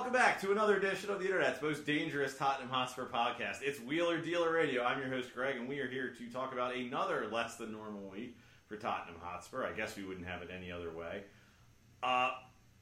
[0.00, 3.58] Welcome back to another edition of the Internet's most dangerous Tottenham Hotspur podcast.
[3.60, 4.82] It's Wheeler Dealer Radio.
[4.82, 8.08] I'm your host, Greg, and we are here to talk about another less than normal
[8.08, 9.62] week for Tottenham Hotspur.
[9.62, 11.24] I guess we wouldn't have it any other way.
[12.02, 12.30] Uh,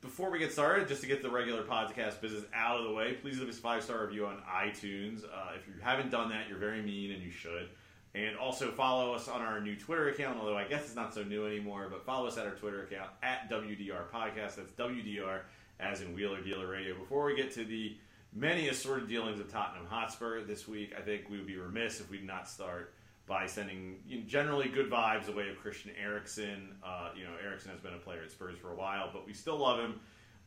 [0.00, 3.14] before we get started, just to get the regular podcast business out of the way,
[3.14, 5.24] please leave us a five star review on iTunes.
[5.24, 7.68] Uh, if you haven't done that, you're very mean and you should.
[8.14, 11.24] And also follow us on our new Twitter account, although I guess it's not so
[11.24, 14.54] new anymore, but follow us at our Twitter account at WDR Podcast.
[14.54, 15.40] That's WDR
[15.80, 16.96] as in Wheeler Dealer Radio.
[16.96, 17.96] Before we get to the
[18.32, 22.10] many assorted dealings of Tottenham Hotspur this week, I think we would be remiss if
[22.10, 22.94] we did not start
[23.26, 26.74] by sending you know, generally good vibes away of Christian Eriksen.
[26.82, 29.34] Uh, you know, Eriksen has been a player at Spurs for a while, but we
[29.34, 30.00] still love him.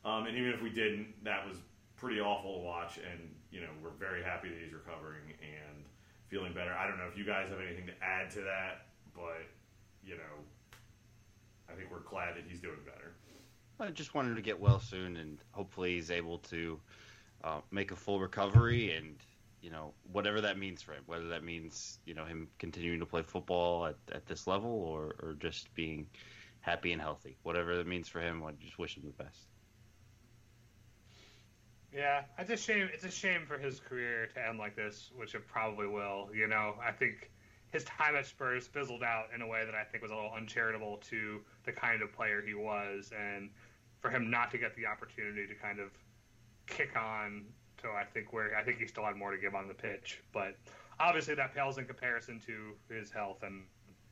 [0.03, 1.57] Um, and even if we didn't, that was
[1.95, 2.97] pretty awful to watch.
[2.97, 5.85] And you know, we're very happy that he's recovering and
[6.27, 6.73] feeling better.
[6.73, 9.45] I don't know if you guys have anything to add to that, but
[10.03, 10.35] you know,
[11.69, 13.00] I think we're glad that he's doing better.
[13.81, 16.79] I just wanted to get well soon, and hopefully he's able to
[17.43, 19.15] uh, make a full recovery, and
[19.61, 21.03] you know whatever that means for him.
[21.07, 25.15] Whether that means you know him continuing to play football at, at this level, or
[25.21, 26.07] or just being
[26.61, 27.37] happy and healthy.
[27.43, 29.47] Whatever that means for him, I just wish him the best.
[31.93, 32.87] Yeah, it's a shame.
[32.93, 36.29] It's a shame for his career to end like this, which it probably will.
[36.33, 37.31] You know, I think
[37.71, 40.33] his time at Spurs fizzled out in a way that I think was a little
[40.35, 43.49] uncharitable to the kind of player he was, and
[44.01, 45.91] for him not to get the opportunity to kind of
[46.67, 47.45] kick on
[47.81, 50.21] to I think where I think he still had more to give on the pitch,
[50.33, 50.55] but
[50.99, 53.63] obviously that pales in comparison to his health, and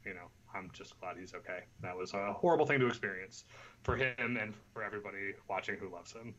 [0.06, 1.64] you know, I'm just glad he's okay.
[1.82, 3.44] That was a horrible thing to experience
[3.84, 6.34] for him and for everybody watching who loves him.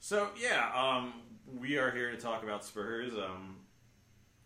[0.00, 1.14] So yeah, um,
[1.58, 3.14] we are here to talk about Spurs.
[3.14, 3.56] Um,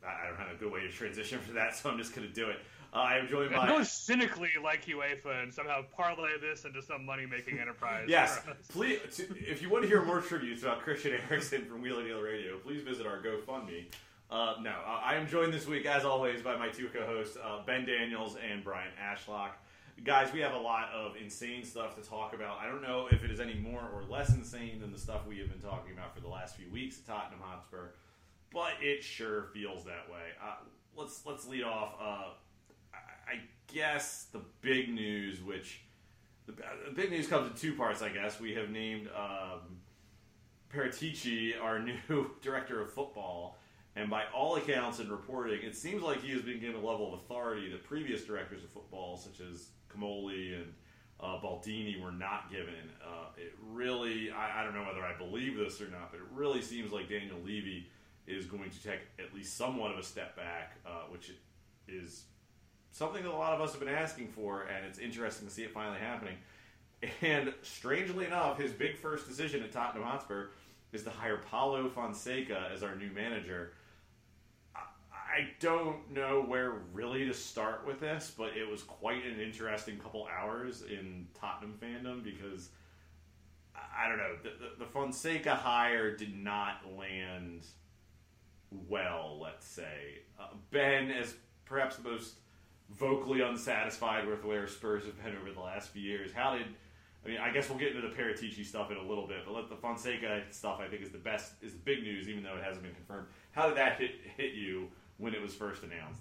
[0.07, 2.33] I don't have a good way to transition for that, so I'm just going to
[2.33, 2.59] do it.
[2.93, 7.05] Uh, I am joined by Go cynically like UEFA and somehow parlay this into some
[7.05, 8.07] money making enterprise.
[8.09, 8.41] yes.
[8.71, 12.59] Please, if you want to hear more tributes about Christian Eriksen from Wheeler Dealer Radio,
[12.59, 13.85] please visit our GoFundMe.
[14.31, 17.63] Uh, no, uh, I am joined this week, as always, by my two co-hosts, uh,
[17.67, 19.51] Ben Daniels and Brian Ashlock.
[20.05, 22.59] Guys, we have a lot of insane stuff to talk about.
[22.61, 25.39] I don't know if it is any more or less insane than the stuff we
[25.39, 27.89] have been talking about for the last few weeks at Tottenham Hotspur,
[28.53, 30.23] but it sure feels that way.
[30.43, 30.57] Uh,
[30.97, 31.95] let's let's lead off.
[33.29, 33.41] I I
[33.73, 35.83] guess the big news, which
[36.47, 38.03] the, the big news comes in two parts.
[38.03, 39.61] I guess we have named um,
[40.75, 41.79] Paratici our
[42.09, 43.59] new director of football.
[43.97, 47.13] And by all accounts and reporting, it seems like he has been given a level
[47.13, 50.73] of authority that previous directors of football, such as Comolli and
[51.21, 52.93] uh, Baldini, were not given.
[53.05, 56.27] Uh, it really, I, I don't know whether I believe this or not, but it
[56.33, 57.89] really seems like Daniel Levy
[58.29, 61.33] is going to take at least somewhat of a step back, uh, which
[61.89, 62.25] is
[62.99, 65.63] something that a lot of us have been asking for, and it's interesting to see
[65.63, 66.35] it finally happening.
[67.23, 70.49] And strangely enough, his big first decision at Tottenham Hotspur
[70.93, 73.73] is to hire Paulo Fonseca as our new manager.
[74.75, 79.97] I- don't know where really to start with this, but it was quite an interesting
[79.99, 82.71] couple hours in Tottenham fandom because
[83.77, 87.65] I don't know the, the, the Fonseca hire did not land
[88.89, 89.39] well.
[89.41, 91.35] Let's say uh, Ben, as
[91.65, 92.35] perhaps the most
[92.91, 96.33] vocally unsatisfied with where Spurs have been over the last few years.
[96.33, 96.67] How did
[97.25, 97.39] I mean?
[97.39, 99.77] I guess we'll get into the Paratici stuff in a little bit, but let the
[99.77, 102.85] Fonseca stuff I think is the best is the big news, even though it hasn't
[102.85, 103.27] been confirmed.
[103.53, 104.89] How did that hit hit you
[105.19, 106.21] when it was first announced?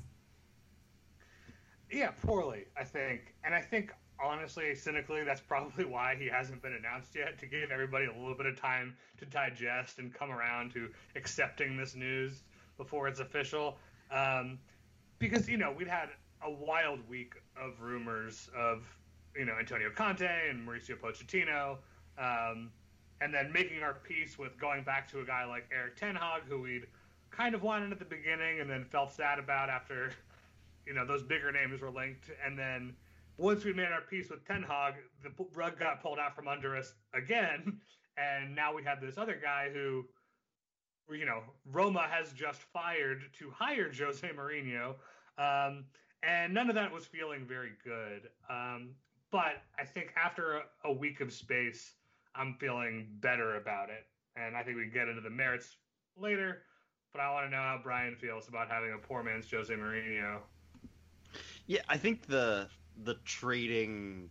[1.89, 3.33] Yeah, poorly, I think.
[3.45, 7.71] And I think, honestly, cynically, that's probably why he hasn't been announced yet to give
[7.71, 12.43] everybody a little bit of time to digest and come around to accepting this news
[12.77, 13.77] before it's official.
[14.11, 14.59] Um,
[15.19, 16.09] because, you know, we'd had
[16.43, 18.83] a wild week of rumors of,
[19.35, 21.77] you know, Antonio Conte and Mauricio Pochettino.
[22.17, 22.71] Um,
[23.21, 26.43] and then making our peace with going back to a guy like Erik Ten Hag,
[26.47, 26.87] who we'd
[27.31, 30.11] kind of wanted at the beginning and then felt sad about after
[30.85, 32.95] you know those bigger names were linked, and then
[33.37, 36.75] once we made our peace with Ten Hag, the rug got pulled out from under
[36.75, 37.79] us again,
[38.17, 40.05] and now we have this other guy who,
[41.11, 41.41] you know,
[41.71, 44.95] Roma has just fired to hire Jose Mourinho,
[45.37, 45.85] um,
[46.23, 48.29] and none of that was feeling very good.
[48.49, 48.89] Um,
[49.31, 51.93] but I think after a, a week of space,
[52.35, 54.05] I'm feeling better about it,
[54.35, 55.75] and I think we can get into the merits
[56.15, 56.63] later.
[57.13, 60.39] But I want to know how Brian feels about having a poor man's Jose Mourinho.
[61.65, 62.67] Yeah, I think the
[63.03, 64.29] the trading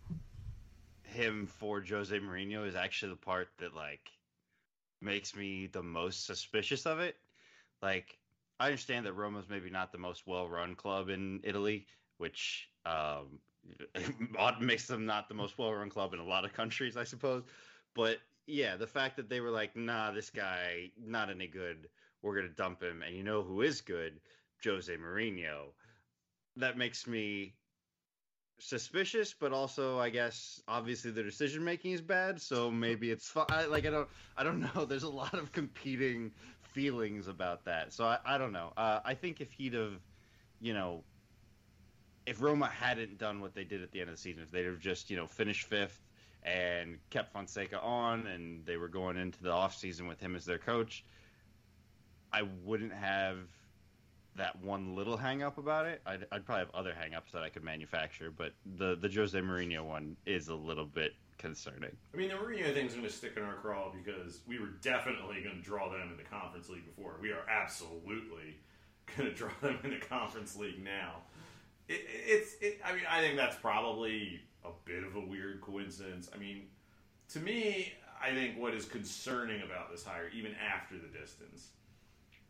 [1.02, 4.10] him for Jose Mourinho is actually the part that like
[5.00, 7.16] makes me the most suspicious of it.
[7.82, 8.18] Like
[8.58, 11.87] I understand that Roma's maybe not the most well-run club in Italy,
[12.19, 13.41] which um,
[14.61, 17.44] makes them not the most well-run club in a lot of countries, I suppose.
[17.94, 21.88] But yeah, the fact that they were like, "Nah, this guy not any good.
[22.23, 24.20] We're gonna dump him," and you know who is good?
[24.64, 25.73] Jose Mourinho.
[26.56, 27.55] That makes me
[28.58, 33.47] suspicious, but also I guess obviously the decision making is bad, so maybe it's fine.
[33.70, 34.85] Like I don't, I don't know.
[34.85, 36.32] There's a lot of competing
[36.76, 38.70] feelings about that, so I, I don't know.
[38.76, 39.94] Uh, I think if he'd have,
[40.61, 41.02] you know,
[42.26, 44.67] if Roma hadn't done what they did at the end of the season, if they'd
[44.67, 45.99] have just you know finished fifth
[46.43, 50.44] and kept Fonseca on, and they were going into the off season with him as
[50.44, 51.02] their coach,
[52.31, 53.38] I wouldn't have
[54.37, 56.02] that one little hang up about it.
[56.05, 59.38] I'd, I'd probably have other hang ups that I could manufacture, but the, the Jose
[59.40, 61.96] Mourinho one is a little bit concerning.
[62.12, 65.42] I mean, the Mourinho thing's going to stick in our craw because we were definitely
[65.42, 67.16] going to draw them in the Conference League before.
[67.20, 68.58] We are absolutely
[69.16, 71.16] going to draw them in the Conference League now.
[71.88, 76.28] It, it's, it, I mean, I think that's probably a bit of a weird coincidence.
[76.34, 76.64] I mean,
[77.30, 77.92] to me,
[78.22, 81.68] I think what is concerning about this hire, even after the distance,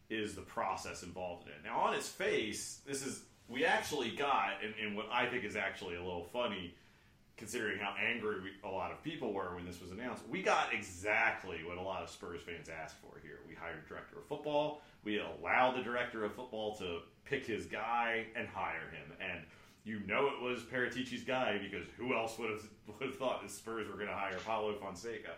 [0.08, 1.60] is the process involved in it.
[1.64, 5.56] Now, on its face, this is we actually got, and, and what I think is
[5.56, 6.74] actually a little funny,
[7.36, 10.22] considering how angry we, a lot of people were when this was announced.
[10.28, 13.40] We got exactly what a lot of Spurs fans asked for here.
[13.46, 14.82] We hired a director of football.
[15.04, 19.42] We allowed the director of football to pick his guy and hire him, and
[19.84, 22.62] you know it was Paratici's guy because who else would have
[23.00, 25.32] would have thought the Spurs were going to hire Paulo Fonseca?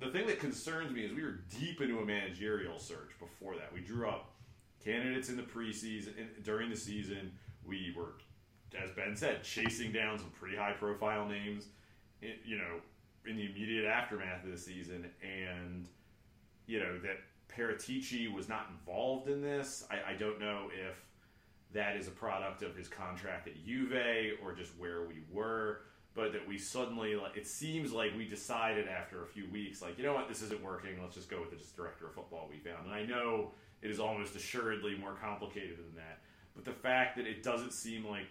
[0.00, 3.72] the thing that concerns me is we were deep into a managerial search before that.
[3.72, 4.32] We drew up
[4.84, 7.32] candidates in the preseason, in, during the season.
[7.64, 8.14] We were,
[8.82, 11.66] as Ben said, chasing down some pretty high profile names,
[12.22, 12.80] in, you know,
[13.26, 15.10] in the immediate aftermath of the season.
[15.22, 15.86] And,
[16.66, 17.18] you know, that
[17.48, 19.84] Paratici was not involved in this.
[19.90, 20.96] I, I don't know if
[21.72, 25.80] that is a product of his contract at Juve or just where we were
[26.16, 29.96] but that we suddenly like it seems like we decided after a few weeks like
[29.98, 32.58] you know what this isn't working let's just go with the director of football we
[32.58, 33.50] found and i know
[33.82, 36.20] it is almost assuredly more complicated than that
[36.56, 38.26] but the fact that it doesn't seem like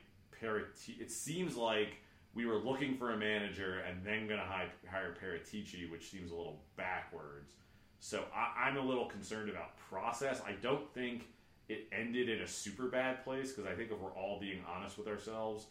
[0.45, 1.97] Parati- it seems like
[2.33, 6.31] we were looking for a manager and then going to hire, hire Paratici, which seems
[6.31, 7.51] a little backwards.
[7.99, 10.41] So I, I'm a little concerned about process.
[10.45, 11.27] I don't think
[11.69, 14.97] it ended in a super bad place because I think if we're all being honest
[14.97, 15.65] with ourselves,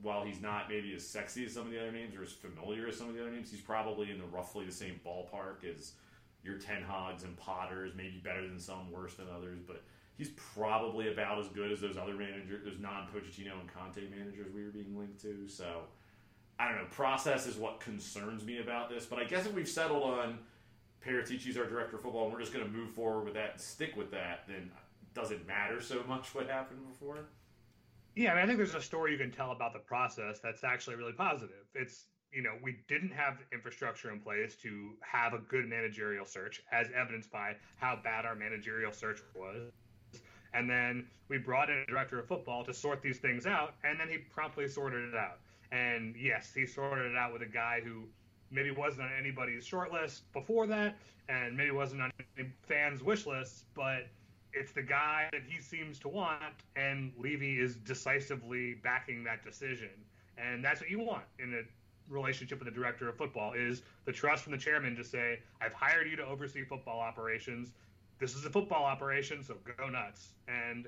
[0.00, 2.88] while he's not maybe as sexy as some of the other names or as familiar
[2.88, 5.92] as some of the other names, he's probably in the roughly the same ballpark as
[6.42, 9.82] your Ten Hags and Potters, maybe better than some, worse than others, but
[10.18, 14.64] he's probably about as good as those other managers, those non-Pochettino and Conte managers we
[14.64, 15.48] were being linked to.
[15.48, 15.82] So
[16.58, 16.88] I don't know.
[16.90, 20.38] Process is what concerns me about this, but I guess if we've settled on
[21.06, 23.60] Paratici's our director of football and we're just going to move forward with that and
[23.60, 24.70] stick with that, then
[25.26, 27.26] it matter so much what happened before?
[28.14, 30.62] Yeah, I, mean, I think there's a story you can tell about the process that's
[30.62, 31.66] actually really positive.
[31.74, 36.62] It's you know we didn't have infrastructure in place to have a good managerial search,
[36.72, 39.72] as evidenced by how bad our managerial search was.
[40.54, 43.98] And then we brought in a director of football to sort these things out, and
[44.00, 45.38] then he promptly sorted it out.
[45.72, 48.04] And yes, he sorted it out with a guy who
[48.50, 50.96] maybe wasn't on anybody's short list before that,
[51.28, 54.06] and maybe wasn't on any fans' wish lists, but
[54.54, 56.42] it's the guy that he seems to want,
[56.76, 59.90] and Levy is decisively backing that decision.
[60.38, 61.62] And that's what you want in a
[62.12, 65.74] relationship with the director of football is the trust from the chairman to say, I've
[65.74, 67.72] hired you to oversee football operations.
[68.18, 70.30] This is a football operation, so go nuts.
[70.48, 70.86] And,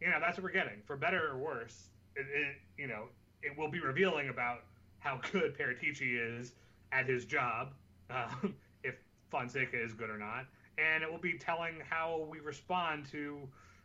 [0.00, 0.82] you know, that's what we're getting.
[0.84, 3.04] For better or worse, it, it you know,
[3.42, 4.62] it will be revealing about
[4.98, 6.52] how good Paratici is
[6.92, 7.72] at his job,
[8.10, 8.54] um,
[8.84, 8.94] if
[9.30, 10.46] Fonseca is good or not
[10.78, 13.38] and it will be telling how we respond to,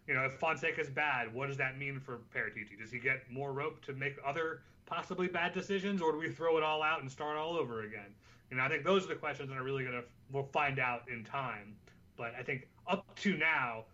[0.08, 2.79] you know, if Fonseca is bad, what does that mean for Paratici?
[2.79, 6.58] Does he get more rope to make other possibly bad decisions, or do we throw
[6.58, 8.15] it all out and start all over again?
[8.51, 11.03] And I think those are the questions that are really going to we'll find out
[11.12, 11.75] in time.
[12.17, 13.86] But I think up to now,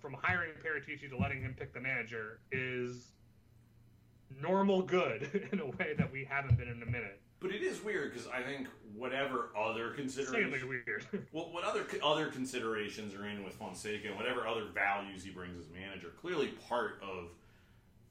[0.00, 3.12] from hiring Paratici to letting him pick the manager is
[4.40, 7.20] normal good in a way that we haven't been in a minute.
[7.40, 10.62] But it is weird because I think whatever other considerations,
[11.32, 15.58] well, what other other considerations are in with Fonseca, and whatever other values he brings
[15.58, 17.28] as manager, clearly part of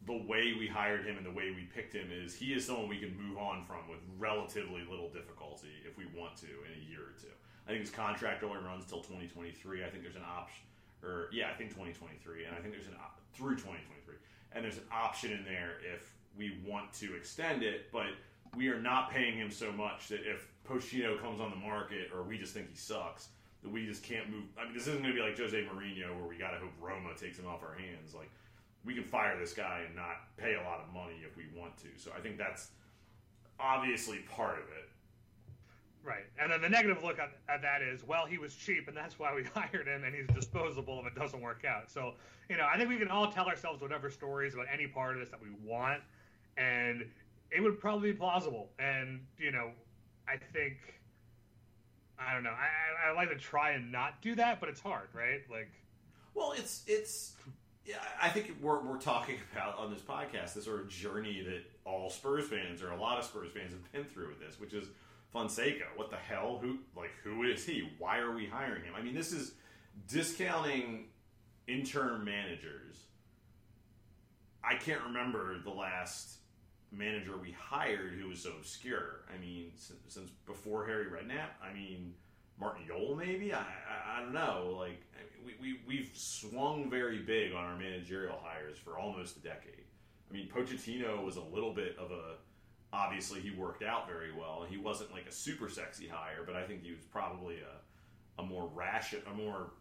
[0.06, 2.88] the way we hired him and the way we picked him is he is someone
[2.88, 6.90] we can move on from with relatively little difficulty if we want to in a
[6.90, 7.34] year or two.
[7.68, 9.84] I think his contract only runs till 2023.
[9.84, 10.64] I think there's an option,
[11.04, 14.16] or yeah, I think 2023, and I think there's an op- through 2023,
[14.54, 18.08] and there's an option in there if we want to extend it, but
[18.56, 22.24] we are not paying him so much that if Pochino comes on the market or
[22.24, 23.30] we just think he sucks,
[23.64, 24.44] that we just can't move.
[24.60, 26.74] I mean, this isn't going to be like Jose Mourinho where we got to hope
[26.82, 28.14] Roma takes him off our hands.
[28.14, 28.30] Like
[28.86, 31.78] we can fire this guy and not pay a lot of money if we want
[31.78, 31.88] to.
[31.98, 32.70] So I think that's
[33.60, 34.90] obviously part of it.
[36.04, 36.26] Right.
[36.38, 39.18] And then the negative look at, at, that is, well, he was cheap, and that's
[39.18, 41.90] why we hired him, and he's disposable if it doesn't work out.
[41.90, 42.16] So,
[42.50, 45.22] you know, I think we can all tell ourselves whatever stories about any part of
[45.22, 46.02] this that we want,
[46.58, 47.06] and
[47.52, 48.70] it would probably be plausible.
[48.80, 49.72] And, you know,
[50.28, 50.78] I think,
[52.20, 55.08] I don't know, I, I like to try and not do that, but it's hard,
[55.14, 55.42] right?
[55.50, 55.72] Like,
[56.34, 57.34] well, it's, it's,
[57.86, 61.64] yeah, I think we're, we're talking about on this podcast this sort of journey that
[61.86, 64.74] all Spurs fans or a lot of Spurs fans have been through with this, which
[64.74, 64.88] is
[65.34, 65.86] Fonseca.
[65.96, 66.60] What the hell?
[66.62, 67.90] Who like who is he?
[67.98, 68.94] Why are we hiring him?
[68.96, 69.56] I mean, this is
[70.08, 71.08] discounting
[71.68, 72.98] interim managers.
[74.64, 76.38] I can't remember the last
[76.92, 79.26] manager we hired who was so obscure.
[79.34, 81.50] I mean, since, since before Harry Redknapp.
[81.62, 82.14] I mean,
[82.60, 83.54] Martin Jol maybe.
[83.54, 84.76] I, I, I don't know.
[84.78, 85.02] Like
[85.44, 89.86] we, we we've swung very big on our managerial hires for almost a decade.
[90.30, 92.36] I mean, Pochettino was a little bit of a
[92.94, 94.66] obviously he worked out very well.
[94.70, 98.46] He wasn't like a super sexy hire, but I think he was probably a a
[98.46, 99.72] more rash, a more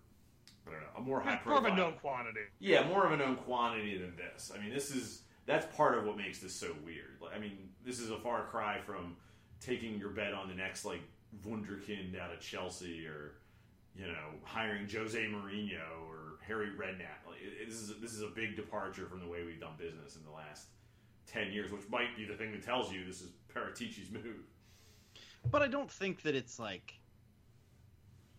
[0.66, 2.40] I don't know, a more high more of a known quantity.
[2.58, 4.50] Yeah, more of a known quantity than this.
[4.54, 7.18] I mean, this is that's part of what makes this so weird.
[7.20, 9.16] Like, I mean, this is a far cry from
[9.60, 11.02] taking your bet on the next like
[11.46, 13.34] Wunderkind out of Chelsea or
[13.94, 17.26] you know hiring Jose Mourinho or Harry Redknapp.
[17.28, 20.16] Like, it, this is this is a big departure from the way we've done business
[20.16, 20.68] in the last
[21.26, 24.44] ten years, which might be the thing that tells you this is Paratici's move.
[25.50, 26.94] But I don't think that it's like.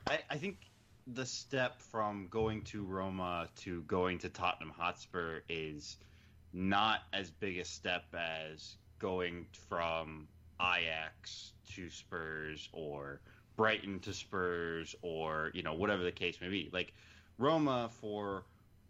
[0.07, 0.57] I, I think
[1.07, 5.97] the step from going to Roma to going to Tottenham Hotspur is
[6.53, 10.27] not as big a step as going from
[10.61, 13.19] Ajax to Spurs or
[13.55, 16.69] Brighton to Spurs or you know whatever the case may be.
[16.71, 16.93] Like
[17.37, 18.43] Roma for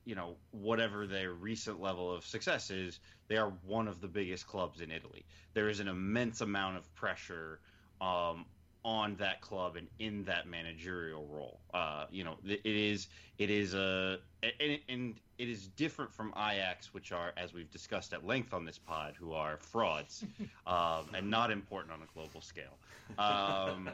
[0.05, 4.47] you know whatever their recent level of success is, they are one of the biggest
[4.47, 5.25] clubs in Italy.
[5.53, 7.59] There is an immense amount of pressure
[8.01, 8.45] um,
[8.85, 11.59] on that club and in that managerial role.
[11.73, 13.07] Uh, you know, it is
[13.37, 14.19] it is a
[14.59, 18.65] and, and, it is different from Ajax, which are, as we've discussed at length on
[18.65, 20.23] this pod, who are frauds
[20.67, 22.77] um, and not important on a global scale.
[23.17, 23.89] Um,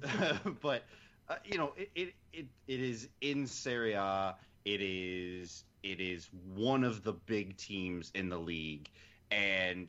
[0.62, 0.84] but
[1.28, 4.34] uh, you know, it, it it it is in Serie A.
[4.68, 8.90] It is it is one of the big teams in the league,
[9.30, 9.88] and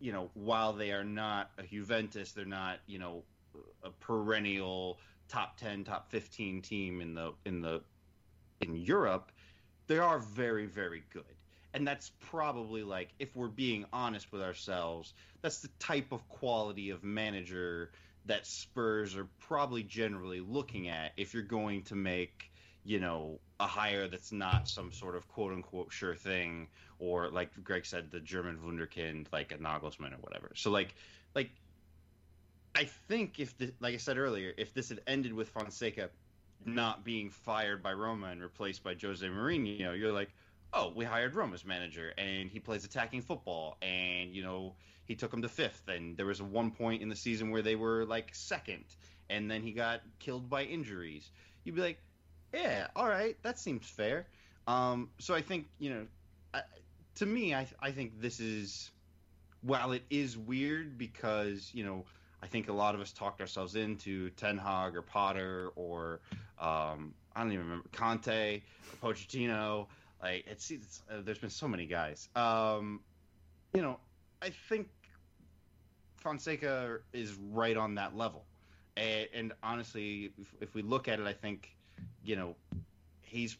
[0.00, 3.22] you know, while they are not a Juventus, they're not you know
[3.84, 7.82] a perennial top 10 top 15 team in the in the
[8.60, 9.30] in Europe
[9.86, 11.22] they are very very good.
[11.72, 16.90] And that's probably like if we're being honest with ourselves that's the type of quality
[16.90, 17.92] of manager
[18.24, 22.50] that Spurs are probably generally looking at if you're going to make
[22.86, 27.50] you know a hire that's not some sort of quote unquote sure thing or like
[27.64, 30.94] Greg said the German wunderkind like a Nagelsmann or whatever so like
[31.34, 31.50] like
[32.76, 36.10] I think if, the, like I said earlier, if this had ended with Fonseca
[36.66, 40.28] not being fired by Roma and replaced by Jose Mourinho, you're like,
[40.74, 44.74] oh, we hired Roma's manager and he plays attacking football and you know
[45.06, 47.76] he took them to fifth and there was one point in the season where they
[47.76, 48.84] were like second
[49.30, 51.30] and then he got killed by injuries.
[51.64, 51.98] You'd be like,
[52.56, 54.26] yeah, all right, that seems fair.
[54.66, 56.06] Um, so I think you know,
[56.54, 56.62] I,
[57.16, 58.90] to me, I I think this is
[59.62, 62.04] while it is weird because you know
[62.42, 66.20] I think a lot of us talked ourselves into Ten Hag or Potter or
[66.58, 68.62] um, I don't even remember Conte
[69.02, 69.86] or Pochettino.
[70.22, 72.28] Like it's, it's uh, there's been so many guys.
[72.34, 73.00] Um,
[73.74, 74.00] you know,
[74.40, 74.88] I think
[76.16, 78.44] Fonseca is right on that level.
[78.96, 81.75] And, honestly, if we look at it, I think
[82.26, 82.56] you know
[83.22, 83.56] he's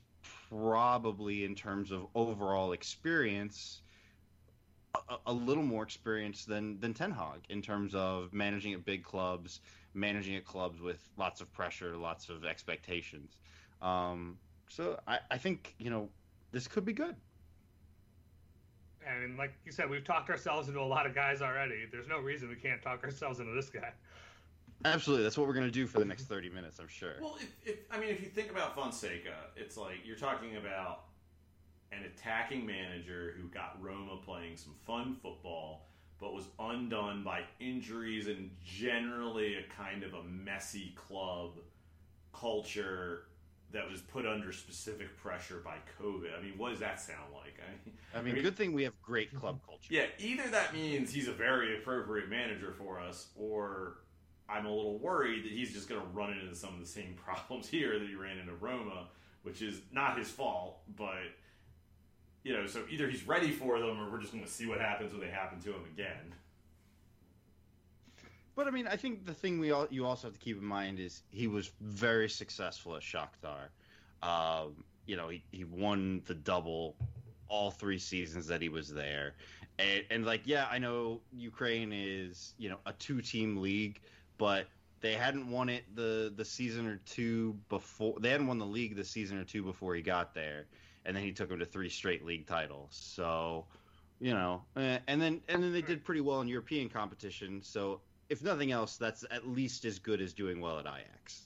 [0.48, 3.80] probably in terms of overall experience
[5.08, 9.04] a, a, little more experience than than Ten Hag in terms of managing at big
[9.04, 9.60] clubs,
[9.94, 13.38] managing at clubs with lots of pressure, lots of expectations.
[13.82, 16.08] Um, so I, I think you know
[16.52, 17.14] this could be good.
[19.06, 21.84] And like you said, we've talked ourselves into a lot of guys already.
[21.90, 23.92] There's no reason we can't talk ourselves into this guy.
[24.84, 27.14] Absolutely, that's what we're going to do for the next 30 minutes, I'm sure.
[27.20, 31.04] Well, if, if, I mean, if you think about Fonseca, it's like you're talking about
[31.92, 35.86] an attacking manager who got Roma playing some fun football,
[36.20, 41.52] but was undone by injuries and generally a kind of a messy club
[42.32, 43.22] culture
[43.72, 46.38] that was put under specific pressure by COVID.
[46.38, 47.60] I mean, what does that sound like?
[48.14, 49.92] I mean, good thing we have great club culture.
[49.92, 53.98] Yeah, either that means he's a very appropriate manager for us, or
[54.48, 57.14] I'm a little worried that he's just going to run into some of the same
[57.24, 59.08] problems here that he ran into Roma,
[59.42, 61.22] which is not his fault, but
[62.44, 64.80] you know, so either he's ready for them, or we're just going to see what
[64.80, 66.32] happens when they happen to him again.
[68.54, 70.64] But I mean, I think the thing we all you also have to keep in
[70.64, 73.68] mind is he was very successful at Shakhtar.
[74.22, 76.96] Um, you know, he, he won the double
[77.48, 79.34] all three seasons that he was there,
[79.78, 84.00] and, and like, yeah, I know Ukraine is you know a two team league,
[84.38, 84.66] but
[85.00, 88.14] they hadn't won it the the season or two before.
[88.20, 90.66] They hadn't won the league the season or two before he got there,
[91.04, 92.88] and then he took them to three straight league titles.
[92.90, 93.66] So,
[94.20, 97.62] you know, eh, and then and then they did pretty well in European competition.
[97.62, 101.42] So if nothing else, that's at least as good as doing well at Ajax.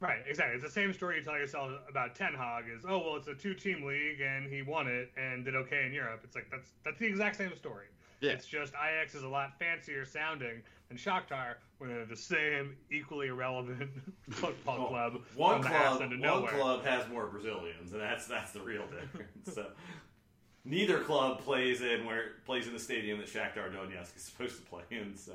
[0.00, 0.56] Right, exactly.
[0.56, 3.34] It's the same story you tell yourself about Ten Hag is, oh well, it's a
[3.36, 6.22] two-team league and he won it and did okay in Europe.
[6.24, 7.86] It's like that's that's the exact same story.
[8.22, 8.30] Yeah.
[8.30, 13.26] It's just Ajax is a lot fancier sounding than Shakhtar, where they're the same equally
[13.26, 13.90] irrelevant
[14.30, 16.52] football Well, club one from the club, ass into one nowhere.
[16.52, 19.52] club has more Brazilians, and that's that's the real difference.
[19.54, 19.66] so,
[20.64, 24.62] neither club plays in where plays in the stadium that Shakhtar Donetsk is supposed to
[24.62, 25.16] play in.
[25.16, 25.32] So,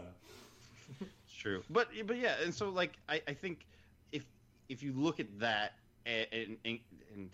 [1.01, 3.65] It's true, but but yeah, and so like I, I think
[4.13, 4.23] if
[4.69, 5.73] if you look at that
[6.05, 6.79] and, and,
[7.13, 7.29] and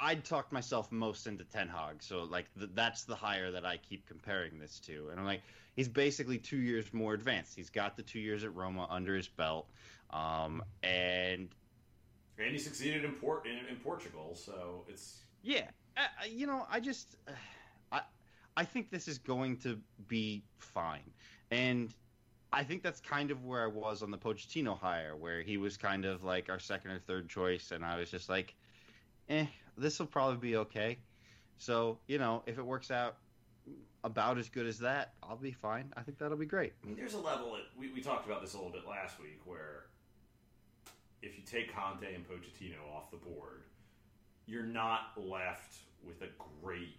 [0.00, 3.76] I'd talk myself most into Ten Hag, so like th- that's the hire that I
[3.76, 5.42] keep comparing this to, and I'm like
[5.76, 7.54] he's basically two years more advanced.
[7.54, 9.70] He's got the two years at Roma under his belt,
[10.10, 11.48] um, and
[12.38, 14.34] and he succeeded in Port in, in Portugal.
[14.34, 17.16] So it's Yeah, I, I- you know, I just,
[17.92, 18.00] I,
[18.56, 21.12] I think this is going to be fine,
[21.50, 21.94] and
[22.52, 25.76] I think that's kind of where I was on the Pochettino hire, where he was
[25.76, 28.54] kind of like our second or third choice, and I was just like,
[29.28, 30.98] eh, this will probably be okay.
[31.58, 33.16] So you know, if it works out
[34.04, 35.92] about as good as that, I'll be fine.
[35.96, 36.74] I think that'll be great.
[36.82, 39.18] I mean, there's a level at, we, we talked about this a little bit last
[39.18, 39.86] week where
[41.22, 43.62] if you take Conte and Pochettino off the board,
[44.46, 46.28] you're not left with a
[46.62, 46.98] great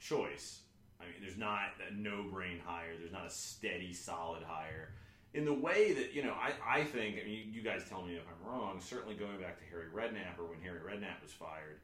[0.00, 0.60] choice.
[0.98, 4.94] I mean, there's not a no brain hire, there's not a steady, solid hire.
[5.34, 8.14] In the way that, you know, I, I think, I mean, you guys tell me
[8.14, 11.80] if I'm wrong, certainly going back to Harry Redknapp or when Harry Redknapp was fired,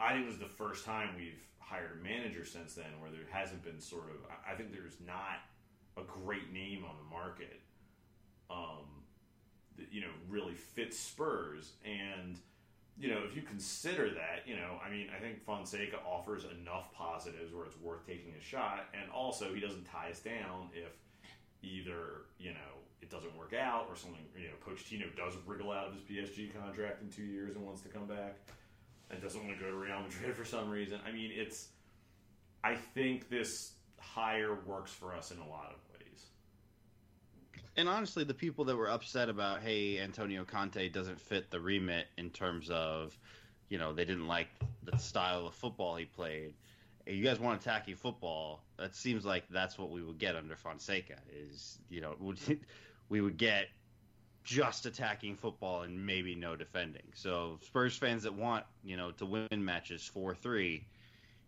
[0.00, 3.20] I think it was the first time we've hired a manager since then where there
[3.30, 4.16] hasn't been sort of.
[4.30, 5.40] I- I think there's not
[5.96, 7.60] a great name on the market,
[8.50, 9.04] um,
[9.76, 11.72] that you know really fits Spurs.
[11.84, 12.38] And
[12.98, 16.92] you know if you consider that, you know, I mean, I think Fonseca offers enough
[16.94, 20.92] positives where it's worth taking a shot, and also he doesn't tie us down if
[21.64, 24.24] either you know it doesn't work out or something.
[24.36, 27.82] You know, Pochettino does wriggle out of his PSG contract in two years and wants
[27.82, 28.36] to come back
[29.10, 30.98] and doesn't want to go to Real Madrid for some reason.
[31.06, 31.68] I mean, it's.
[32.62, 36.26] I think this hire works for us in a lot of ways.
[37.76, 42.06] And honestly, the people that were upset about, hey, Antonio Conte doesn't fit the remit
[42.16, 43.18] in terms of,
[43.68, 44.48] you know, they didn't like
[44.84, 46.54] the style of football he played.
[47.06, 48.62] You guys want attacking football?
[48.78, 51.16] That seems like that's what we would get under Fonseca.
[51.30, 52.60] Is you know, would-
[53.08, 53.68] we would get
[54.42, 57.02] just attacking football and maybe no defending.
[57.14, 60.86] So Spurs fans that want, you know, to win matches four three,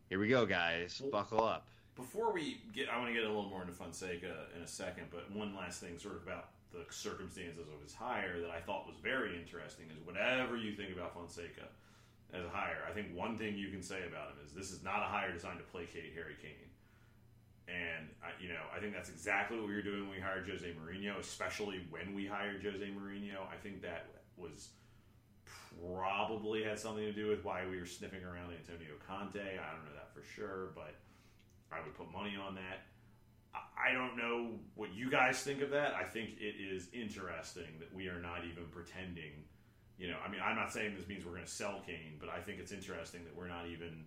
[0.08, 1.68] here we go, guys, buckle up.
[1.94, 5.06] Before we get, I want to get a little more into Fonseca in a second,
[5.10, 8.86] but one last thing, sort of about the circumstances of his hire that I thought
[8.86, 11.68] was very interesting is whatever you think about Fonseca
[12.32, 14.82] as a hire, I think one thing you can say about him is this is
[14.82, 16.70] not a hire designed to placate Harry Kane.
[17.68, 20.48] And I, you know, I think that's exactly what we were doing when we hired
[20.48, 23.42] Jose Mourinho, especially when we hired Jose Mourinho.
[23.50, 24.68] I think that was
[25.80, 29.40] probably had something to do with why we were sniffing around Antonio Conte.
[29.40, 30.94] I don't know that for sure, but
[31.72, 32.86] I would put money on that.
[33.54, 35.94] I- I don't know what you guys think of that.
[35.94, 39.44] I think it is interesting that we are not even pretending.
[39.98, 42.28] You know, I mean, I'm not saying this means we're going to sell Kane, but
[42.28, 44.04] I think it's interesting that we're not even.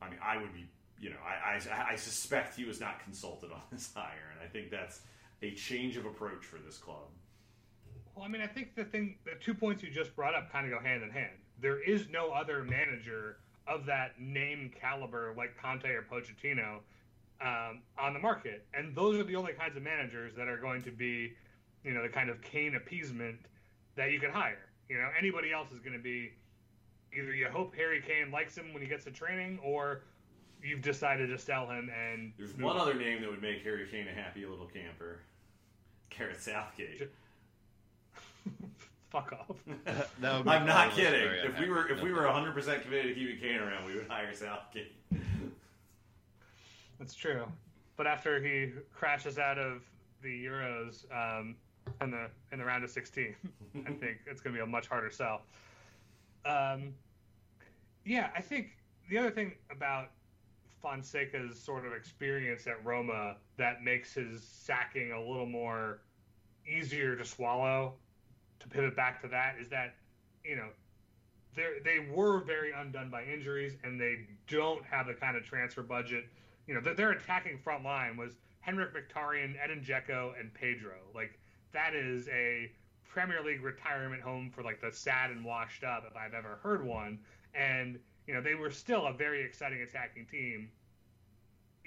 [0.00, 0.66] I mean, I would be.
[0.98, 4.50] You know, I, I, I suspect he was not consulted on this hire, and I
[4.50, 5.00] think that's
[5.42, 7.08] a change of approach for this club.
[8.14, 10.64] Well, I mean, I think the thing, the two points you just brought up kind
[10.64, 11.36] of go hand in hand.
[11.60, 16.78] There is no other manager of that name caliber like Conte or Pochettino
[17.42, 20.80] um, on the market, and those are the only kinds of managers that are going
[20.82, 21.34] to be,
[21.84, 23.38] you know, the kind of Kane appeasement
[23.96, 24.66] that you can hire.
[24.88, 26.32] You know, anybody else is going to be
[27.16, 30.02] either you hope Harry Kane likes him when he gets to training, or
[30.62, 32.82] you've decided to sell him and There's move one on.
[32.82, 35.20] other name that would make Harry Kane a happy little camper.
[36.10, 37.10] Gareth Southgate.
[39.10, 39.56] Fuck off.
[40.20, 41.12] That would make I'm not all of us kidding.
[41.28, 43.94] very If we were if we were 100 percent committed to keeping Kane around, we
[43.94, 44.92] would hire Southgate.
[46.98, 47.44] That's true.
[47.96, 49.82] But after he crashes out of
[50.22, 51.56] the Euros um,
[52.00, 53.34] in the in the round of 16,
[53.86, 55.42] I think it's going to be a much harder sell.
[56.44, 56.94] Um,
[58.04, 58.68] yeah, I think
[59.08, 60.10] the other thing about
[60.82, 66.00] Fonseca's sort of experience at Roma that makes his sacking a little more
[66.68, 67.94] easier to swallow,
[68.60, 69.94] to pivot back to that, is that
[70.44, 70.68] you know
[71.56, 75.82] they they were very undone by injuries and they don't have the kind of transfer
[75.82, 76.24] budget.
[76.66, 78.32] You know, their, their attacking front line was
[78.66, 80.94] Henrikh Mkhitaryan, Edin Dzeko, and Pedro.
[81.14, 81.38] Like
[81.72, 82.70] that is a
[83.08, 86.84] Premier League retirement home for like the sad and washed up if I've ever heard
[86.84, 87.18] one.
[87.54, 90.68] And you know, they were still a very exciting attacking team,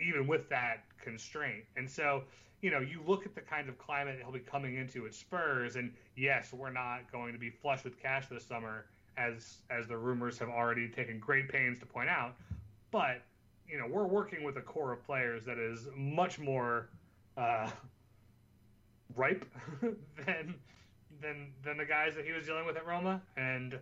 [0.03, 1.65] even with that constraint.
[1.75, 2.23] And so,
[2.61, 5.75] you know, you look at the kind of climate he'll be coming into at Spurs,
[5.75, 8.85] and yes, we're not going to be flush with cash this summer,
[9.17, 12.35] as as the rumors have already taken great pains to point out.
[12.91, 13.21] But
[13.67, 16.89] you know, we're working with a core of players that is much more
[17.37, 17.69] uh,
[19.15, 19.45] ripe
[19.81, 20.55] than
[21.21, 23.77] than than the guys that he was dealing with at Roma, and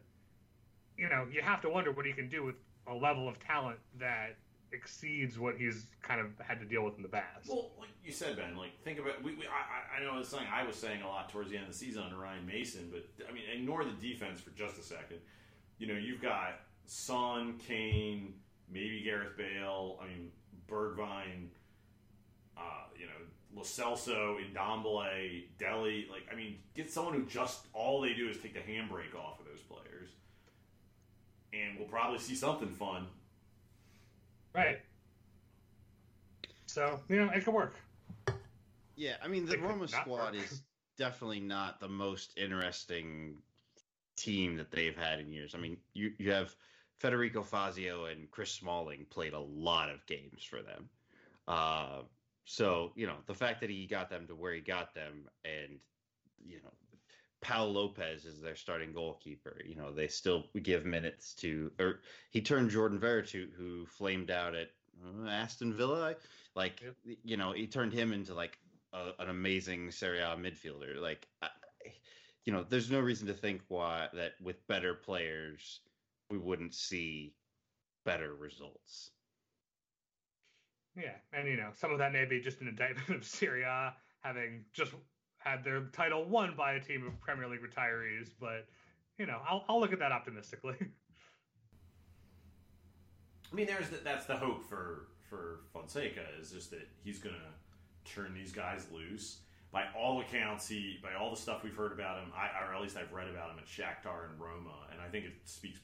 [0.98, 2.56] you know, you have to wonder what he can do with
[2.88, 4.36] a level of talent that
[4.74, 7.48] exceeds what he's kind of had to deal with in the past.
[7.48, 10.48] Well, like you said, Ben, like think about we, we I, I know it's something
[10.52, 13.06] I was saying a lot towards the end of the season under Ryan Mason, but
[13.30, 15.20] I mean, ignore the defense for just a second.
[15.78, 18.34] You know, you've got Son, Kane,
[18.72, 20.00] maybe Gareth Bale.
[20.02, 20.32] I mean,
[20.68, 21.50] Bergwijn.
[22.58, 23.22] Uh, you know,
[23.54, 26.06] Lo Celso, Ndombele, Dele.
[26.12, 29.40] Like, I mean, get someone who just all they do is take the handbrake off
[29.40, 30.10] of those players,
[31.54, 33.08] and we'll probably see something fun.
[34.54, 34.80] Right.
[36.66, 37.76] So you know, it could work.
[38.96, 40.36] Yeah, I mean the It Roma squad work.
[40.36, 40.64] is
[40.98, 43.38] definitely not the most interesting
[44.16, 45.54] team that they've had in years.
[45.56, 46.56] I mean, you you have
[47.00, 50.90] Federico Fazio and Chris Smalling played a lot of games for them.
[51.48, 52.02] Uh,
[52.50, 55.80] so you know the fact that he got them to where he got them, and
[56.46, 56.72] you know,
[57.42, 59.62] Pau Lopez is their starting goalkeeper.
[59.66, 62.00] You know, they still give minutes to, or
[62.32, 64.70] he turned Jordan Veretout, who flamed out at
[65.06, 66.16] uh, Aston Villa.
[66.56, 66.82] Like,
[67.26, 68.58] you know, he turned him into like
[68.94, 71.02] a, an amazing Serie A midfielder.
[71.02, 71.50] Like, I,
[72.46, 75.82] you know, there's no reason to think why that with better players
[76.30, 77.34] we wouldn't see
[78.06, 79.12] better results.
[80.98, 83.94] Yeah, and you know, some of that may be just an indictment of Serie A
[84.22, 84.94] having just
[85.38, 88.66] had their title won by a team of Premier League retirees, but
[89.18, 90.76] you know, I'll, I'll look at that optimistically.
[93.52, 97.36] I mean, there's the, that's the hope for for Fonseca is just that he's going
[97.36, 99.40] to turn these guys loose.
[99.72, 102.82] By all accounts, he by all the stuff we've heard about him, I, or at
[102.82, 105.80] least I've read about him at Shakhtar and Roma, and I think it speaks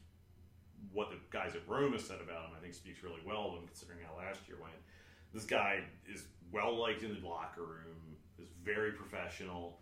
[0.92, 2.52] what the guys at Roma said about him.
[2.58, 4.76] I think speaks really well him, considering how last year went.
[5.34, 9.80] This guy is well liked in the locker room, is very professional.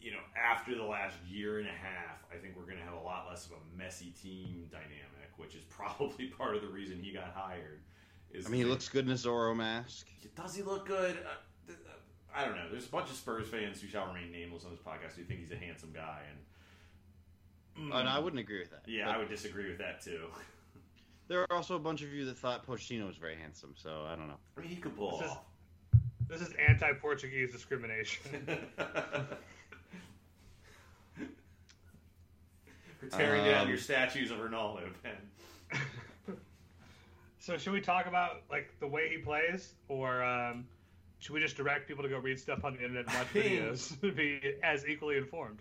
[0.00, 2.94] You know, after the last year and a half, I think we're going to have
[2.94, 7.00] a lot less of a messy team dynamic, which is probably part of the reason
[7.02, 7.80] he got hired.
[8.32, 10.06] Is I mean, he looks good in a Zorro mask.
[10.34, 11.16] does he look good?
[11.24, 11.74] Uh, uh,
[12.34, 12.68] I don't know.
[12.70, 15.40] There's a bunch of Spurs fans who shall remain nameless on this podcast who think
[15.40, 18.82] he's a handsome guy, and Oh, no, I wouldn't agree with that.
[18.86, 20.26] yeah, But I would disagree with that too.
[21.28, 24.14] There are also a bunch of you that thought Pochettino was very handsome, so I
[24.14, 24.38] don't know.
[24.56, 25.36] I mean, he could pull This is-
[26.28, 28.22] this is anti-Portuguese discrimination.
[32.98, 35.16] For tearing down Um, your statues of Ronaldo, Ben.
[37.38, 40.66] so should we talk about like the way he plays, or um,
[41.20, 44.00] should we just direct people to go read stuff on the internet and watch videos
[44.00, 45.58] to be as equally informed?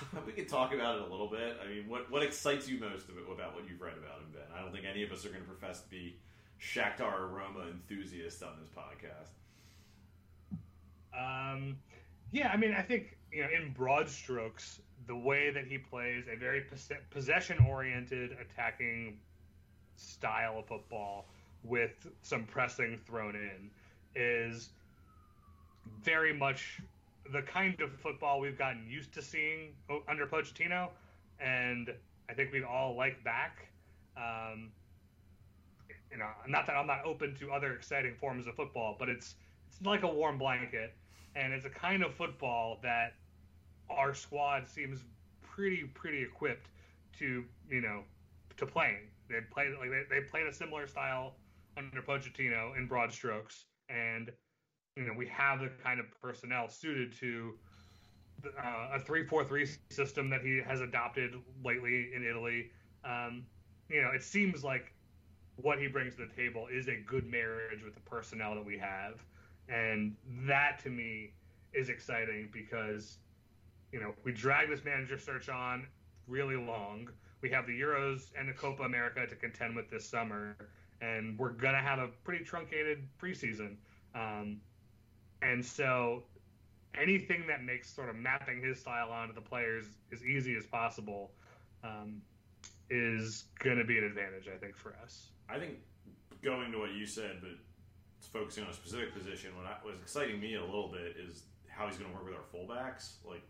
[0.26, 1.56] we could talk about it a little bit.
[1.62, 4.42] I mean, what what excites you most about what you've read about him, Ben?
[4.56, 6.16] I don't think any of us are going to profess to be
[6.60, 9.30] Shakhtar or Roma enthusiasts on this podcast.
[11.14, 11.76] Um,
[12.30, 16.24] yeah, I mean, I think you know, in broad strokes, the way that he plays
[16.32, 16.64] a very
[17.10, 19.18] possession-oriented attacking
[19.96, 21.26] style of football
[21.64, 23.70] with some pressing thrown in
[24.14, 24.70] is
[26.02, 26.80] very much
[27.30, 29.74] the kind of football we've gotten used to seeing
[30.08, 30.88] under Pochettino,
[31.40, 31.92] and
[32.28, 33.68] I think we'd all like back.
[34.16, 34.72] Um,
[36.10, 39.34] you know, not that I'm not open to other exciting forms of football, but it's
[39.68, 40.94] it's like a warm blanket,
[41.34, 43.14] and it's a kind of football that
[43.88, 45.00] our squad seems
[45.42, 46.68] pretty pretty equipped
[47.18, 48.02] to you know
[48.56, 49.08] to playing.
[49.28, 51.34] They played like they, they played a similar style
[51.76, 54.30] under Pochettino in broad strokes, and
[54.96, 57.54] you know we have the kind of personnel suited to
[58.44, 62.70] uh, a three-four-three system that he has adopted lately in Italy.
[63.04, 63.44] Um,
[63.88, 64.92] you know, it seems like
[65.56, 68.78] what he brings to the table is a good marriage with the personnel that we
[68.78, 69.24] have,
[69.68, 71.34] and that to me
[71.72, 73.18] is exciting because
[73.92, 75.86] you know we drag this manager search on
[76.26, 77.08] really long.
[77.42, 80.56] We have the Euros and the Copa America to contend with this summer,
[81.00, 83.76] and we're gonna have a pretty truncated preseason.
[84.14, 84.60] Um,
[85.42, 86.22] and so,
[87.00, 91.30] anything that makes sort of mapping his style onto the players as easy as possible
[91.84, 92.22] um,
[92.90, 95.28] is gonna be an advantage, I think, for us.
[95.48, 95.78] I think
[96.42, 97.52] going to what you said, but
[98.32, 101.96] focusing on a specific position, what was exciting me a little bit is how he's
[101.96, 103.14] going to work with our fullbacks.
[103.24, 103.42] Like,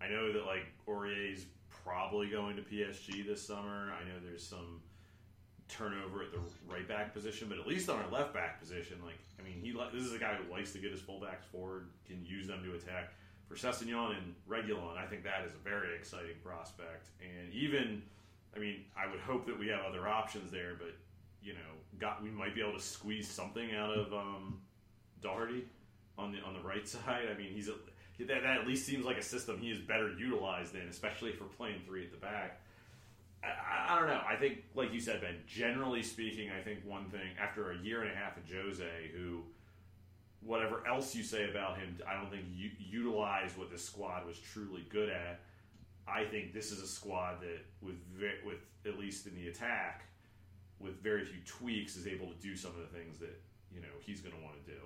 [0.00, 1.46] I know that like Aurier's
[1.84, 3.92] probably going to PSG this summer.
[3.92, 4.80] I know there's some
[5.70, 9.18] turnover at the right back position, but at least on our left back position, like
[9.38, 12.24] I mean, he this is a guy who likes to get his fullbacks forward, can
[12.24, 13.12] use them to attack.
[13.48, 17.08] For Sessegnon and Reguilon, I think that is a very exciting prospect.
[17.20, 18.00] And even,
[18.54, 20.94] I mean, I would hope that we have other options there, but
[21.42, 21.58] you know,
[21.98, 24.60] got we might be able to squeeze something out of um,
[25.20, 25.64] Doherty
[26.18, 27.26] on the on the right side.
[27.32, 27.74] I mean, he's a,
[28.26, 31.44] that, that at least seems like a system he is better utilized in, especially for
[31.44, 32.60] playing three at the back.
[33.42, 34.20] I, I, I, don't know.
[34.28, 35.36] I think, like you said, Ben.
[35.46, 39.42] Generally speaking, I think one thing after a year and a half of Jose, who
[40.42, 44.38] whatever else you say about him, I don't think you utilized what this squad was
[44.38, 45.40] truly good at.
[46.08, 47.96] I think this is a squad that, with
[48.44, 50.04] with at least in the attack,
[50.78, 53.40] with very few tweaks, is able to do some of the things that
[53.72, 54.78] you know he's going to want to do.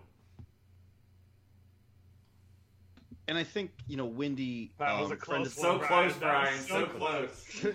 [3.28, 4.72] and I think you know Wendy.
[4.78, 6.52] That was um, a close So one, close, Brian.
[6.58, 6.60] Brian.
[6.60, 7.66] So close.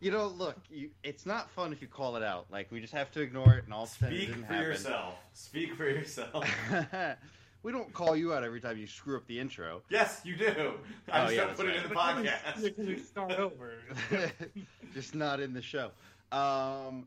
[0.00, 2.46] you know, look, you, it's not fun if you call it out.
[2.50, 4.68] Like we just have to ignore it and all pretend it Speak didn't for happen.
[4.70, 5.14] yourself.
[5.32, 6.44] Speak for yourself.
[7.62, 9.82] we don't call you out every time you screw up the intro.
[9.90, 10.74] yes, you do.
[11.10, 12.86] I Oh, just yeah, don't that's put it in the podcast.
[12.86, 13.74] We start over.
[14.94, 15.90] just not in the show.
[16.32, 17.06] Um,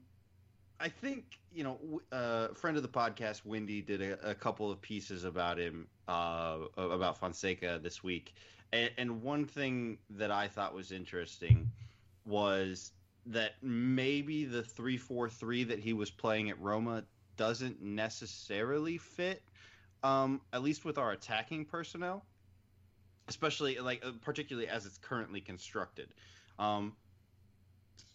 [0.79, 4.69] I think you know, w- uh, friend of the podcast, Wendy, did a, a couple
[4.71, 8.33] of pieces about him, uh, about Fonseca this week,
[8.71, 11.69] and, and one thing that I thought was interesting
[12.29, 12.91] was
[13.25, 17.03] that maybe the three four three that he was playing at Roma
[17.35, 19.41] doesn't necessarily fit,
[20.03, 22.25] um, at least with our attacking personnel,
[23.27, 26.09] especially like uh, particularly as it's currently constructed.
[26.57, 26.93] Um,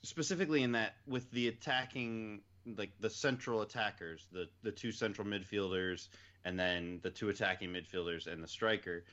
[0.03, 2.43] specifically in that with the attacking
[2.77, 6.09] like the central attackers the the two central midfielders
[6.45, 9.05] and then the two attacking midfielders and the striker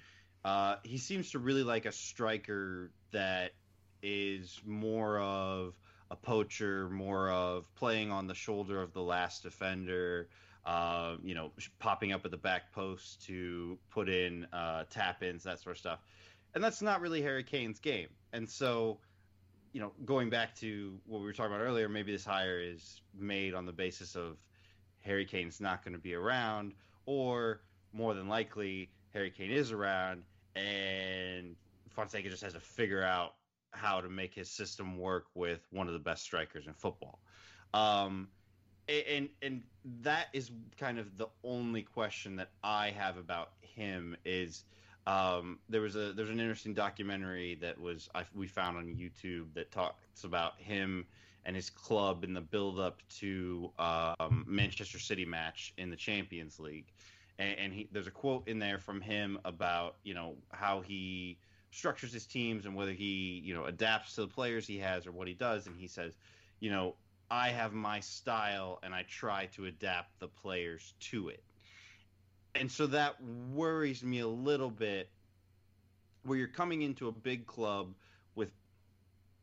[0.44, 3.52] uh, he seems to really like a striker that
[4.02, 5.74] is more of
[6.10, 10.28] a poacher more of playing on the shoulder of the last defender
[10.66, 15.44] uh, you know popping up at the back post to put in uh, tap ins
[15.44, 16.00] that sort of stuff.
[16.54, 18.10] And that's not really harry kane's game.
[18.34, 19.00] And so
[19.74, 23.02] you know, going back to what we were talking about earlier, maybe this hire is
[23.18, 24.38] made on the basis of
[25.00, 26.74] Harry Kane's not going to be around,
[27.06, 27.62] or
[27.94, 30.24] more than likely, Harry Kane is around,
[30.56, 31.56] and
[31.90, 33.36] Fonseca just has to figure out
[33.72, 37.20] how to make his system work with one of the best strikers in football.
[37.74, 38.28] Um,
[38.88, 39.64] and and
[40.02, 44.66] that is kind of the only question that I have about him is
[45.08, 49.54] um, there was a there's an interesting documentary that was I, we found on YouTube
[49.54, 51.06] that talks about him
[51.46, 56.60] and his club in the build up to um, Manchester City match in the Champions
[56.60, 56.92] League,
[57.40, 61.40] and, and he, there's a quote in there from him about you know how he
[61.72, 65.12] structures his teams and whether he you know adapts to the players he has or
[65.12, 66.14] what he does, and he says,
[66.60, 66.96] you know,
[67.30, 71.44] I have my style and I try to adapt the players to it.
[72.56, 73.16] And so that
[73.54, 75.10] worries me a little bit
[76.24, 77.94] where you're coming into a big club
[78.36, 78.52] with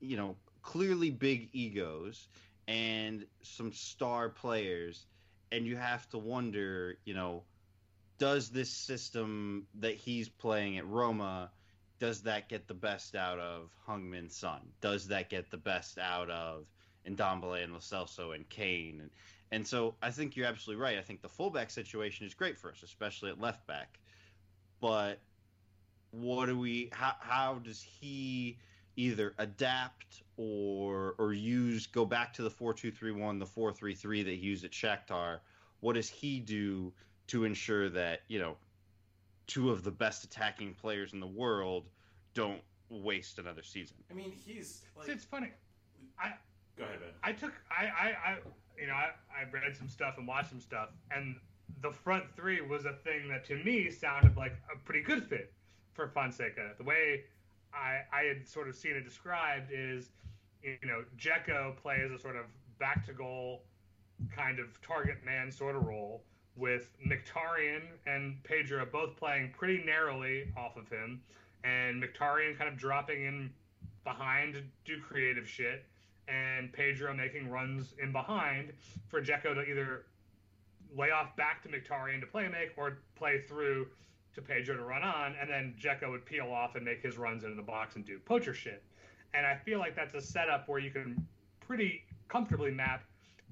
[0.00, 2.28] you know clearly big egos
[2.68, 5.06] and some star players.
[5.50, 7.42] And you have to wonder you know
[8.18, 11.50] does this system that he's playing at Roma
[11.98, 16.30] does that get the best out of Heung-min Son does that get the best out
[16.30, 16.66] of
[17.06, 19.10] Ndombele and Lo Celso and Kane and
[19.50, 20.98] and so I think you're absolutely right.
[20.98, 23.98] I think the fullback situation is great for us, especially at left back.
[24.80, 25.20] But
[26.10, 26.90] what do we?
[26.92, 28.58] How, how does he
[28.96, 33.72] either adapt or or use go back to the four two three one, the four
[33.72, 35.40] three three that he used at Shakhtar?
[35.80, 36.92] What does he do
[37.28, 38.56] to ensure that you know
[39.48, 41.88] two of the best attacking players in the world
[42.34, 43.96] don't waste another season?
[44.10, 45.50] I mean, he's See, like, it's funny.
[46.20, 46.34] I
[46.78, 47.08] Go ahead, Ben.
[47.24, 48.38] I took I I, I
[48.80, 51.34] you know I, I read some stuff and watched some stuff, and
[51.82, 55.52] the front three was a thing that to me sounded like a pretty good fit
[55.92, 56.74] for Fonseca.
[56.78, 57.24] The way
[57.74, 60.10] I I had sort of seen it described is,
[60.62, 62.44] you know, Dzeko plays a sort of
[62.78, 63.62] back to goal
[64.34, 66.22] kind of target man sort of role
[66.58, 71.20] with Mkhitaryan and Pedro both playing pretty narrowly off of him,
[71.64, 73.50] and Mkhitaryan kind of dropping in
[74.04, 75.84] behind to do creative shit,
[76.26, 78.72] and Pedro making runs in behind
[79.08, 80.04] for Dzeko to either
[80.96, 83.86] lay off back to Mkhitaryan to play make or play through
[84.34, 87.44] to Pedro to run on, and then Dzeko would peel off and make his runs
[87.44, 88.82] into the box and do poacher shit.
[89.34, 91.26] And I feel like that's a setup where you can
[91.60, 93.04] pretty comfortably map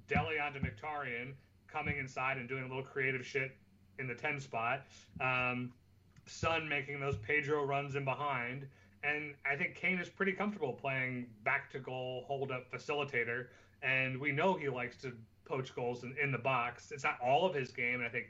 [0.09, 1.33] Dele onto Mkhitaryan,
[1.77, 3.57] coming inside and doing a little creative shit
[3.99, 4.87] in the 10 spot.
[5.21, 5.73] Um,
[6.27, 8.67] Son making those Pedro runs in behind.
[9.05, 13.47] And I think Kane is pretty comfortable playing back to goal, hold up facilitator.
[13.83, 15.13] And we know he likes to
[15.45, 16.91] poach goals in, in the box.
[16.91, 17.97] It's not all of his game.
[17.97, 18.27] And I think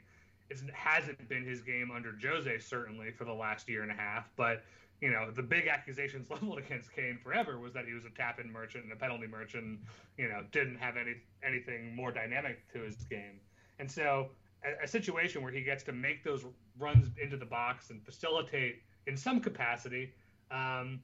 [0.49, 4.29] it hasn't been his game under Jose, certainly, for the last year and a half.
[4.35, 4.63] But
[5.01, 8.39] you know, the big accusations leveled against Kane forever was that he was a tap
[8.39, 9.79] in merchant and a penalty merchant,
[10.17, 13.39] you know, didn't have any anything more dynamic to his game.
[13.79, 14.29] And so
[14.65, 16.45] a, a, situation where he gets to make those
[16.79, 20.13] runs into the box and facilitate in some capacity,
[20.49, 20.99] um,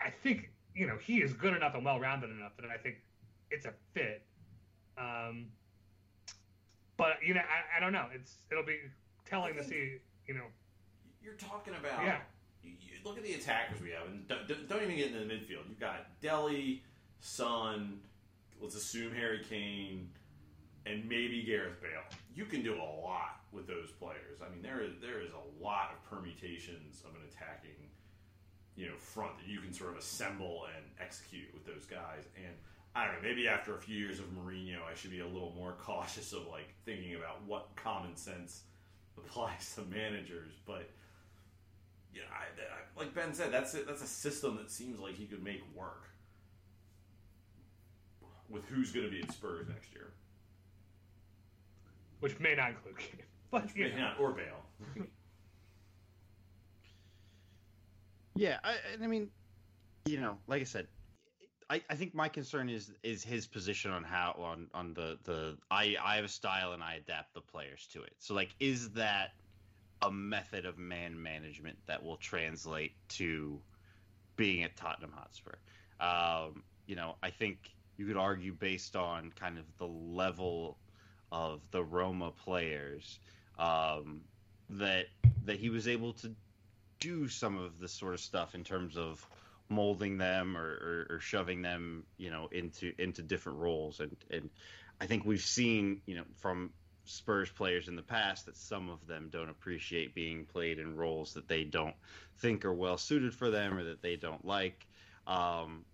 [0.00, 2.96] I think, you know, he is good enough and well rounded enough that I think
[3.50, 4.22] it's a fit.
[4.96, 5.46] Um,
[6.96, 8.06] but you know, I, I don't know.
[8.14, 8.78] It's it'll be
[9.28, 10.44] telling to see, you know.
[11.22, 12.18] You're talking about yeah
[12.66, 15.68] you look at the attackers we have, and don't, don't even get into the midfield.
[15.68, 16.82] You've got Dele,
[17.20, 18.00] Son,
[18.60, 20.10] let's assume Harry Kane,
[20.84, 22.18] and maybe Gareth Bale.
[22.34, 24.40] You can do a lot with those players.
[24.44, 27.90] I mean, there is there is a lot of permutations of an attacking,
[28.76, 32.24] you know, front that you can sort of assemble and execute with those guys.
[32.36, 32.54] And
[32.94, 35.52] I don't know, maybe after a few years of Mourinho, I should be a little
[35.56, 38.62] more cautious of like thinking about what common sense
[39.16, 40.90] applies to managers, but
[42.16, 45.26] yeah, I, I, like Ben said, that's a, that's a system that seems like he
[45.26, 46.08] could make work
[48.48, 50.12] with who's going to be at Spurs next year,
[52.20, 54.64] which may not include Kane, but may not, or Bale.
[58.36, 59.28] yeah, I, I mean,
[60.06, 60.86] you know, like I said,
[61.68, 65.58] I, I think my concern is is his position on how on on the the
[65.70, 68.14] I I have a style and I adapt the players to it.
[68.18, 69.32] So like, is that
[70.02, 73.60] a method of man management that will translate to
[74.36, 75.56] being at Tottenham Hotspur.
[76.00, 77.58] Um, you know, I think
[77.96, 80.76] you could argue based on kind of the level
[81.32, 83.18] of the Roma players
[83.58, 84.20] um,
[84.70, 85.06] that
[85.44, 86.34] that he was able to
[87.00, 89.24] do some of this sort of stuff in terms of
[89.68, 94.00] molding them or, or, or, shoving them, you know, into into different roles.
[94.00, 94.50] And and
[95.00, 96.70] I think we've seen, you know, from
[97.08, 101.32] Spurs players in the past that some of them don't appreciate being played in roles
[101.34, 101.94] that they don't
[102.38, 104.86] think are well suited for them or that they don't like.
[105.26, 105.84] Um,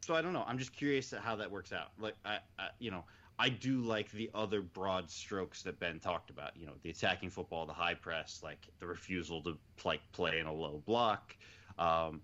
[0.00, 0.44] so I don't know.
[0.46, 1.92] I'm just curious at how that works out.
[1.98, 3.04] Like I, I, you know,
[3.38, 6.56] I do like the other broad strokes that Ben talked about.
[6.56, 10.46] You know, the attacking football, the high press, like the refusal to like play in
[10.46, 11.36] a low block.
[11.78, 12.20] Um,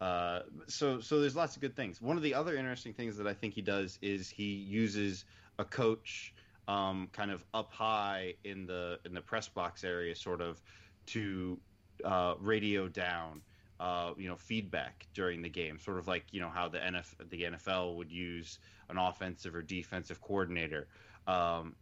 [0.00, 2.00] uh, so so there's lots of good things.
[2.02, 5.24] One of the other interesting things that I think he does is he uses
[5.58, 6.34] a coach
[6.68, 10.60] um, kind of up high in the in the press box area, sort of
[11.06, 11.58] to
[12.04, 13.40] uh, radio down,
[13.80, 17.14] uh, you know, feedback during the game, sort of like you know how the NF
[17.30, 20.88] the NFL would use an offensive or defensive coordinator.
[21.26, 21.74] Um,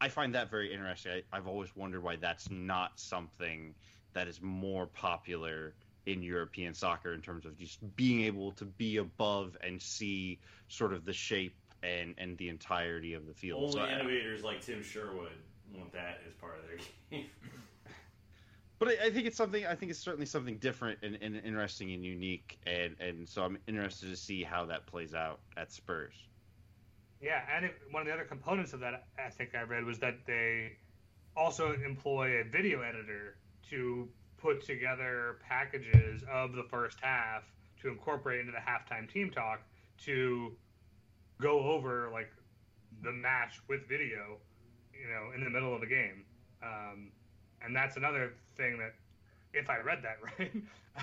[0.00, 1.22] I find that very interesting.
[1.32, 3.74] I, I've always wondered why that's not something
[4.12, 5.74] that is more popular
[6.06, 10.92] in European soccer in terms of just being able to be above and see sort
[10.92, 13.62] of the shape and and the entirety of the field.
[13.62, 15.32] Only so innovators I, like Tim Sherwood
[15.74, 16.78] want that as part of their
[17.10, 17.26] game.
[18.78, 19.64] But I, I, think it's something.
[19.64, 23.56] I think it's certainly something different and, and interesting and unique, and and so I'm
[23.68, 26.14] interested to see how that plays out at Spurs.
[27.20, 30.00] Yeah, and it, one of the other components of that I think I read was
[30.00, 30.72] that they
[31.36, 33.36] also employ a video editor
[33.70, 37.44] to put together packages of the first half
[37.82, 39.62] to incorporate into the halftime team talk
[39.98, 40.56] to
[41.42, 42.30] go over like
[43.02, 44.38] the match with video,
[44.92, 46.24] you know, in the middle of the game.
[46.62, 47.10] Um,
[47.64, 48.94] and that's another thing that,
[49.52, 50.52] if I read that right,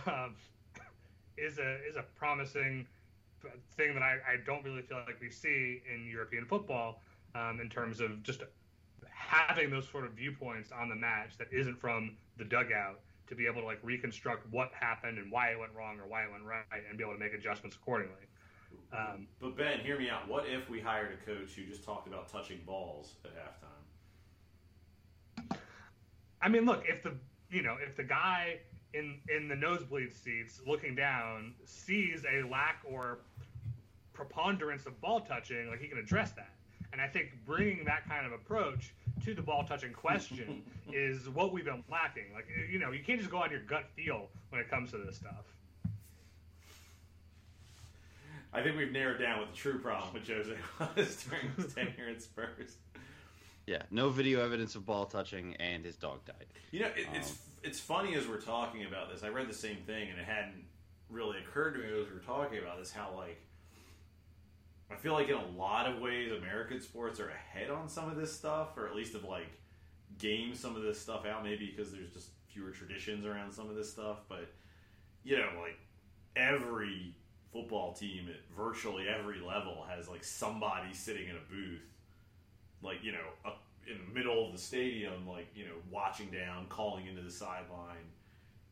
[0.07, 0.35] um,
[1.37, 2.87] is a is a promising
[3.77, 7.01] thing that I, I don't really feel like we see in European football
[7.35, 8.43] um, in terms of just
[9.09, 13.45] having those sort of viewpoints on the match that isn't from the dugout to be
[13.45, 16.43] able to like reconstruct what happened and why it went wrong or why it went
[16.43, 18.25] right and be able to make adjustments accordingly.
[18.91, 20.27] Um, But Ben, hear me out.
[20.27, 23.67] What if we hired a coach who just talked about touching balls at halftime?
[26.41, 27.13] I mean, look, if the
[27.51, 28.59] you know if the guy
[28.93, 33.19] in in the nosebleed seats looking down sees a lack or
[34.13, 36.53] preponderance of ball touching, like he can address that.
[36.91, 38.93] And I think bringing that kind of approach
[39.23, 40.63] to the ball touching question
[40.93, 42.33] is what we've been lacking.
[42.33, 44.97] Like you know, you can't just go on your gut feel when it comes to
[44.97, 45.45] this stuff.
[48.51, 50.55] I think we've narrowed down what the true problem with Jose
[50.95, 52.77] was during his tenure at Spurs.
[53.67, 56.47] Yeah, no video evidence of ball touching, and his dog died.
[56.71, 59.23] You know, it, it's um, it's funny as we're talking about this.
[59.23, 60.65] I read the same thing, and it hadn't
[61.09, 62.91] really occurred to me as we were talking about this.
[62.91, 63.39] How like
[64.91, 68.15] I feel like in a lot of ways, American sports are ahead on some of
[68.15, 69.51] this stuff, or at least have like
[70.17, 71.43] gamed some of this stuff out.
[71.43, 74.51] Maybe because there's just fewer traditions around some of this stuff, but
[75.23, 75.77] you know, like
[76.35, 77.13] every
[77.51, 81.81] football team at virtually every level has like somebody sitting in a booth
[82.83, 86.65] like you know up in the middle of the stadium like you know watching down
[86.69, 88.05] calling into the sideline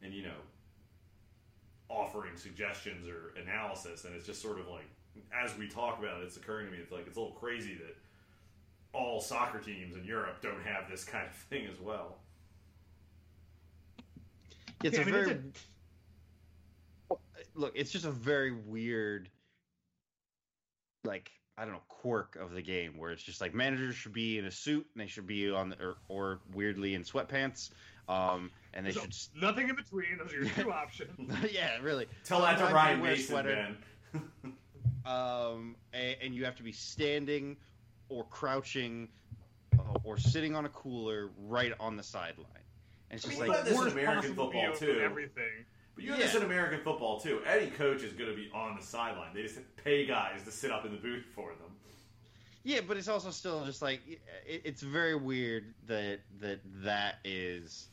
[0.01, 0.39] and you know
[1.89, 4.03] offering suggestions or analysis.
[4.05, 4.85] And it's just sort of like
[5.33, 7.73] as we talk about it it's occurring to me it's like it's a little crazy
[7.75, 7.95] that
[8.93, 12.17] all soccer teams in Europe don't have this kind of thing as well.
[14.83, 15.33] It's Yeah, a I mean, very it's
[17.57, 17.73] look.
[17.75, 19.29] It's just a very weird,
[21.03, 24.37] like I don't know, quirk of the game where it's just like managers should be
[24.37, 27.71] in a suit and they should be on the, or, or weirdly in sweatpants,
[28.07, 29.09] um, and they So, should.
[29.09, 30.17] s- nothing in between.
[30.19, 31.33] Those are your two options.
[31.51, 32.05] yeah, really.
[32.23, 33.77] tell that to Ryan they Mason sweater, man
[35.05, 37.57] um, and, and you have to be standing
[38.09, 39.07] or crouching
[39.79, 42.45] uh, or sitting on a cooler right on the sideline.
[43.09, 45.65] And it's I just mean, like you have this Worst American football view too Everything.
[45.97, 46.41] But you have this Yeah.
[46.41, 47.41] in American football too.
[47.47, 49.33] Any coach is going to be on the sideline.
[49.33, 51.71] They just pay guys to sit up in the booth for them.
[52.63, 57.87] Yeah, but it's also still just like it, it's very weird that that that is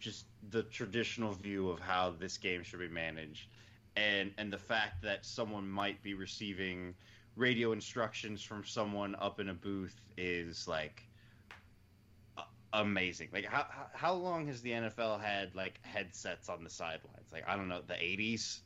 [0.00, 3.46] just the traditional view of how this game should be managed,
[3.94, 6.94] and and the fact that someone might be receiving
[7.36, 11.05] radio instructions from someone up in a booth is like
[12.80, 13.28] amazing.
[13.32, 17.32] Like how how- long has the NFL had like headsets on the sidelines?
[17.32, 18.60] Like I don't know, the 80s.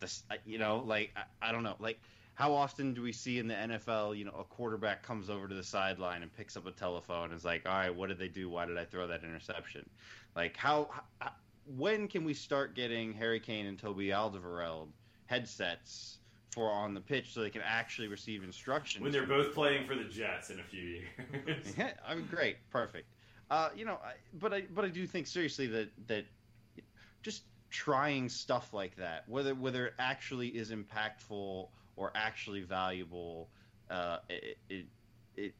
[0.00, 0.12] The
[0.44, 2.00] you know, like I, I don't know, like
[2.34, 5.54] how often do we see in the NFL, you know, a quarterback comes over to
[5.54, 8.28] the sideline and picks up a telephone and is like, "All right, what did they
[8.28, 8.50] do?
[8.50, 9.88] Why did I throw that interception?"
[10.34, 10.90] Like how,
[11.20, 11.32] how
[11.76, 14.88] when can we start getting Harry Kane and Toby Alderweireld
[15.26, 16.18] headsets
[16.52, 19.94] for on the pitch so they can actually receive instructions When they're both playing for
[19.94, 21.74] the Jets in a few years.
[21.78, 23.06] yeah, I mean, great, perfect.
[23.50, 26.24] Uh, you know, I, but I but I do think seriously that that
[27.22, 33.48] just trying stuff like that, whether whether it actually is impactful or actually valuable,
[33.90, 34.86] uh, it, it
[35.36, 35.54] it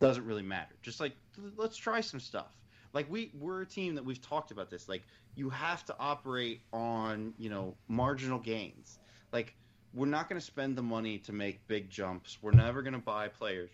[0.00, 0.74] doesn't really matter.
[0.82, 1.12] Just like
[1.56, 2.56] let's try some stuff.
[2.94, 4.88] Like we we're a team that we've talked about this.
[4.88, 5.02] Like
[5.34, 8.98] you have to operate on you know marginal gains.
[9.30, 9.54] Like
[9.92, 12.38] we're not going to spend the money to make big jumps.
[12.40, 13.70] We're never going to buy players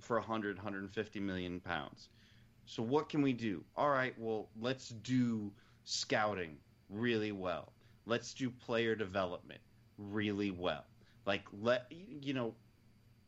[0.00, 2.08] for 100 150 million pounds
[2.66, 3.64] so what can we do?
[3.76, 5.52] All right well let's do
[5.84, 6.58] scouting
[6.90, 7.72] really well.
[8.06, 9.60] Let's do player development
[9.98, 10.84] really well.
[11.26, 12.54] Like let you know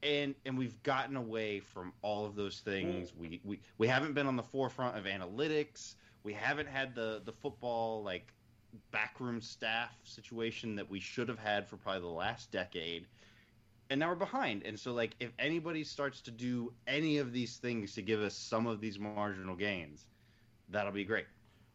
[0.03, 3.15] and and we've gotten away from all of those things.
[3.15, 5.95] We we, we haven't been on the forefront of analytics.
[6.23, 8.35] We haven't had the the football like
[8.91, 13.07] backroom staff situation that we should have had for probably the last decade
[13.91, 14.63] and now we're behind.
[14.65, 18.35] And so, like, if anybody starts to do any of these things to give us
[18.35, 20.07] some of these marginal gains,
[20.69, 21.27] that'll be great.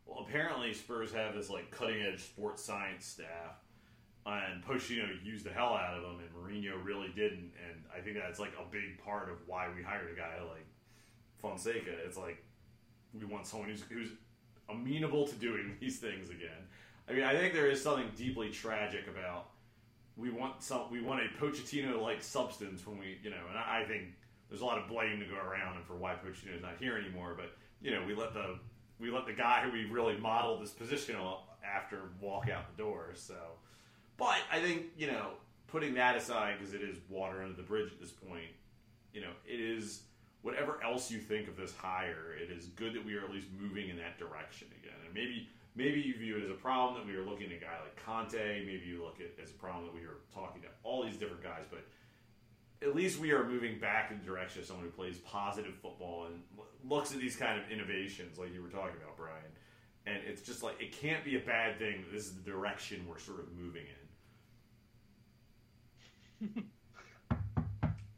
[0.06, 3.58] Well, apparently Spurs have this like cutting edge sports science staff,
[4.26, 7.52] and Pochettino used the hell out of them, and Mourinho really didn't.
[7.68, 10.66] And I think that's like a big part of why we hired a guy like
[11.42, 11.92] Fonseca.
[12.06, 12.44] It's like
[13.14, 14.10] we want someone who's who's
[14.70, 16.68] amenable to doing these things again.
[17.08, 19.48] I mean, I think there is something deeply tragic about
[20.18, 23.82] we want some we want a Pochettino like substance when we you know, and I,
[23.82, 24.10] I think
[24.50, 26.98] there's a lot of blame to go around and for why Pochettino is not here
[26.98, 27.34] anymore.
[27.36, 28.60] But you know, we let the
[29.00, 31.16] we let the guy who we really modeled this position
[31.66, 33.12] after walk out the door.
[33.16, 33.36] So,
[34.18, 35.32] but I think you know,
[35.68, 38.52] putting that aside because it is water under the bridge at this point.
[39.14, 40.04] You know, it is
[40.44, 42.36] whatever else you think of this hire.
[42.40, 45.50] It is good that we are at least moving in that direction again, and maybe
[45.76, 47.96] maybe you view it as a problem that we are looking at a guy like
[48.04, 48.66] Conte.
[48.66, 51.18] Maybe you look at it as a problem that we are talking to all these
[51.18, 51.86] different guys, but
[52.82, 56.28] at least we are moving back in the direction of someone who plays positive football
[56.28, 56.42] and
[56.84, 59.52] looks at these kind of innovations like you were talking about, Brian.
[60.06, 63.20] And it's just like it can't be a bad thing this is the direction we're
[63.20, 63.86] sort of moving
[66.42, 66.64] in.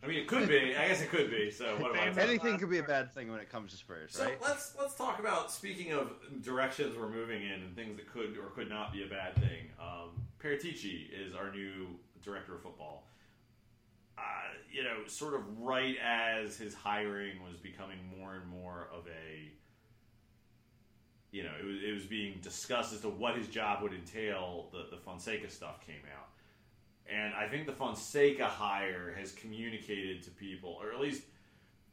[0.05, 0.75] I mean, it could be.
[0.77, 1.49] I guess it could be.
[1.49, 2.21] So what am I?
[2.21, 4.37] Anything could be a bad thing when it comes to Spurs, So right?
[4.41, 6.11] let's let's talk about speaking of
[6.43, 9.69] directions we're moving in and things that could or could not be a bad thing.
[9.79, 10.09] Um,
[10.41, 11.87] Paratici is our new
[12.23, 13.07] director of football.
[14.17, 14.21] Uh,
[14.71, 19.51] you know, sort of right as his hiring was becoming more and more of a,
[21.31, 24.67] you know, it was, it was being discussed as to what his job would entail.
[24.71, 26.29] The the Fonseca stuff came out,
[27.11, 31.23] and I think the Fonseca hire has communicated to people, or at least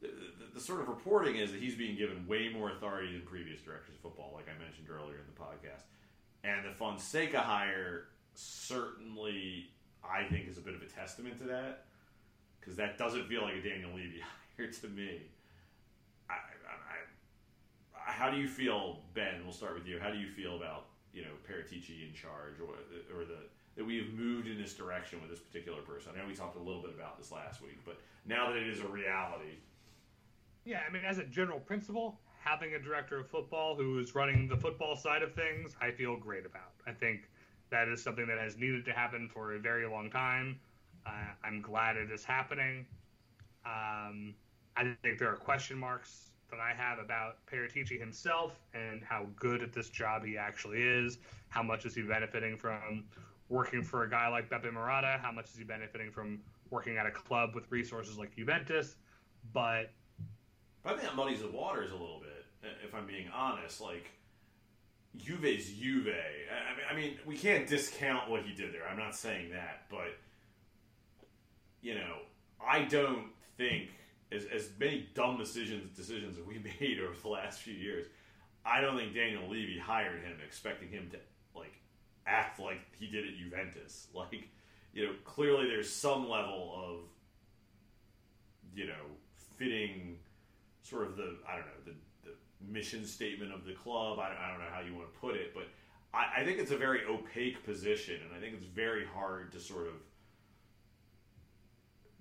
[0.01, 3.21] the, the, the sort of reporting is that he's being given way more authority than
[3.21, 5.83] previous directors of football, like I mentioned earlier in the podcast.
[6.43, 9.69] And the Fonseca hire certainly,
[10.03, 11.85] I think, is a bit of a testament to that
[12.59, 14.21] because that doesn't feel like a Daniel Levy
[14.57, 15.21] hire to me.
[16.29, 19.41] I, I, I, how do you feel, Ben?
[19.43, 19.99] We'll start with you.
[19.99, 22.75] How do you feel about you know Paratici in charge, or
[23.15, 23.45] or the
[23.75, 26.11] that we have moved in this direction with this particular person?
[26.15, 28.67] I know we talked a little bit about this last week, but now that it
[28.67, 29.57] is a reality,
[30.65, 34.47] Yeah, I mean, as a general principle, having a director of football who is running
[34.47, 36.73] the football side of things, I feel great about.
[36.85, 37.29] I think
[37.69, 40.59] that is something that has needed to happen for a very long time.
[41.05, 42.85] Uh, I'm glad it is happening.
[43.65, 44.35] Um,
[44.75, 49.61] I think there are question marks that I have about Paratici himself and how good
[49.61, 51.17] at this job he actually is.
[51.49, 53.05] How much is he benefiting from
[53.53, 55.19] working for a guy like Beppe Marotta?
[55.19, 56.41] How much is he benefiting from
[56.71, 58.95] working at a club with resources like Juventus?
[59.53, 59.91] But
[60.83, 63.79] I think that muddies the waters a little bit, if I'm being honest.
[63.79, 64.09] Like,
[65.15, 66.07] Juve's Juve.
[66.07, 68.87] I mean, I mean, we can't discount what he did there.
[68.89, 70.17] I'm not saying that, but
[71.81, 72.17] you know,
[72.65, 73.27] I don't
[73.57, 73.89] think
[74.31, 78.07] as as many dumb decisions decisions we made over the last few years.
[78.65, 81.17] I don't think Daniel Levy hired him expecting him to
[81.53, 81.73] like
[82.25, 84.07] act like he did at Juventus.
[84.15, 84.47] Like,
[84.93, 86.97] you know, clearly there's some level of
[88.75, 89.05] you know
[89.57, 90.17] fitting
[90.83, 91.93] sort of the I don't know the,
[92.29, 94.19] the mission statement of the club.
[94.19, 95.67] I, I don't know how you want to put it, but
[96.13, 99.59] I, I think it's a very opaque position, and I think it's very hard to
[99.59, 99.93] sort of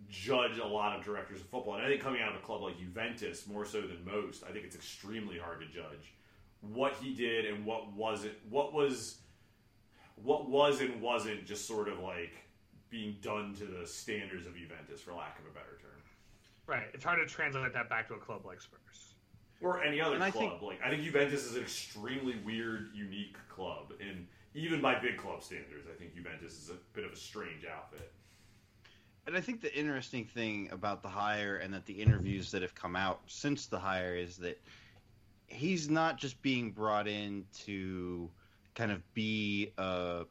[0.08, 1.74] judge a lot of directors of football.
[1.74, 4.52] And I think coming out of a club like Juventus, more so than most, I
[4.52, 6.14] think it's extremely hard to judge
[6.60, 8.34] what he did and what wasn't.
[8.48, 9.16] What was
[10.16, 12.32] what was and wasn't just sort of like
[12.90, 15.90] being done to the standards of Juventus, for lack of a better term.
[16.66, 16.88] Right.
[16.94, 19.14] It's hard to translate that back to a club like Spurs.
[19.60, 20.50] or any other And I club.
[20.58, 25.16] think- like I think Juventus is an extremely weird, unique club, and even by big
[25.16, 28.12] club standards, I think Juventus is a bit of a strange outfit.
[29.26, 32.74] And I think the interesting thing about the hire and that the interviews that have
[32.74, 34.60] come out since the hire is that
[35.46, 38.28] he's not just being brought in to
[38.74, 40.24] kind of be a,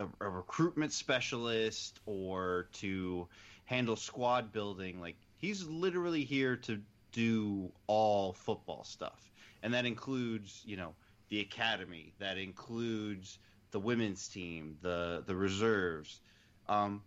[0.00, 3.28] a, a recruitment specialist or to
[3.64, 5.00] handle squad building.
[5.00, 6.80] Like he's literally here to
[7.12, 9.30] do all football stuff,
[9.62, 10.94] and that includes you know
[11.28, 13.38] the academy, that includes
[13.70, 16.20] the women's team, the the reserves.
[16.68, 17.02] Um,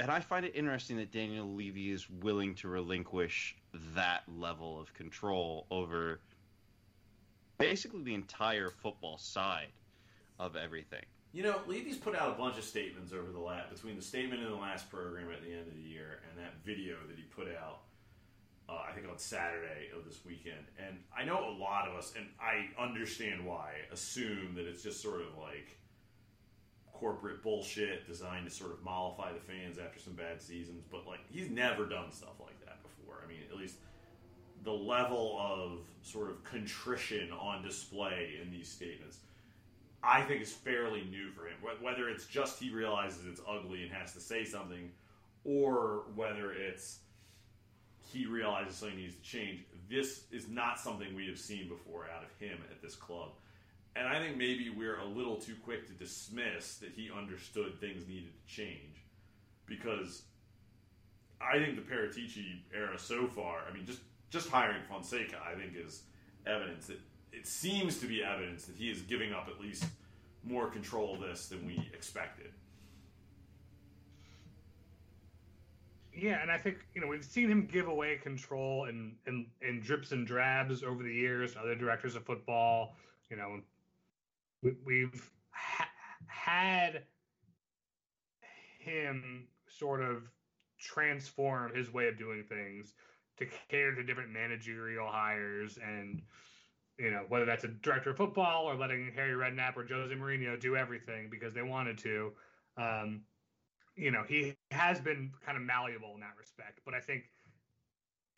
[0.00, 3.54] and I find it interesting that Daniel Levy is willing to relinquish
[3.94, 6.20] that level of control over
[7.62, 9.68] basically the entire football side
[10.38, 11.04] of everything.
[11.32, 14.42] You know, Levy's put out a bunch of statements over the last between the statement
[14.42, 17.22] in the last program at the end of the year and that video that he
[17.22, 17.80] put out.
[18.68, 22.12] Uh, I think on Saturday of this weekend, and I know a lot of us,
[22.16, 25.78] and I understand why, assume that it's just sort of like
[26.92, 30.84] corporate bullshit designed to sort of mollify the fans after some bad seasons.
[30.90, 33.22] But like, he's never done stuff like that before.
[33.24, 33.76] I mean, at least
[34.64, 39.18] the level of sort of contrition on display in these statements,
[40.02, 41.56] I think is fairly new for him.
[41.80, 44.90] Whether it's just he realizes it's ugly and has to say something,
[45.44, 46.98] or whether it's
[48.12, 49.60] he realizes something needs to change.
[49.88, 53.30] This is not something we have seen before out of him at this club.
[53.94, 58.06] And I think maybe we're a little too quick to dismiss that he understood things
[58.08, 59.04] needed to change
[59.66, 60.22] because
[61.40, 64.00] I think the Paratici era so far, I mean, just
[64.32, 66.04] just hiring Fonseca, I think is
[66.46, 66.98] evidence that
[67.32, 69.84] it seems to be evidence that he is giving up at least
[70.42, 72.50] more control of this than we expected.
[76.14, 79.80] Yeah, and I think you know we've seen him give away control in in, in
[79.80, 81.54] drips and drabs over the years.
[81.56, 82.96] Other directors of football,
[83.30, 83.60] you know,
[84.62, 85.88] we, we've ha-
[86.26, 87.02] had
[88.78, 90.24] him sort of
[90.78, 92.94] transform his way of doing things
[93.38, 96.22] to cater to different managerial hires and
[96.98, 100.60] you know whether that's a director of football or letting Harry Redknapp or Jose Mourinho
[100.60, 102.32] do everything because they wanted to.
[102.76, 103.22] Um,
[103.96, 106.80] you know, he has been kind of malleable in that respect.
[106.84, 107.24] But I think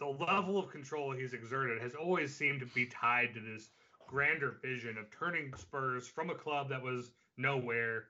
[0.00, 3.70] the level of control he's exerted has always seemed to be tied to this
[4.06, 8.06] grander vision of turning Spurs from a club that was nowhere,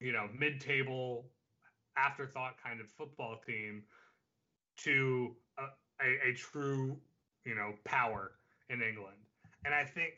[0.00, 1.26] you know, mid-table,
[1.96, 3.82] afterthought kind of football team
[4.78, 5.34] to
[6.00, 6.96] a, a, true,
[7.44, 8.32] you know, power
[8.70, 9.16] in England.
[9.64, 10.14] And I think,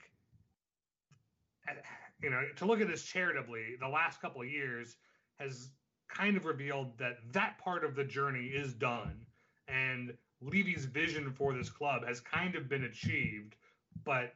[1.68, 1.74] uh,
[2.22, 4.96] you know, to look at this charitably, the last couple of years
[5.38, 5.70] has
[6.08, 9.26] kind of revealed that that part of the journey is done.
[9.68, 13.56] And Levy's vision for this club has kind of been achieved,
[14.04, 14.32] but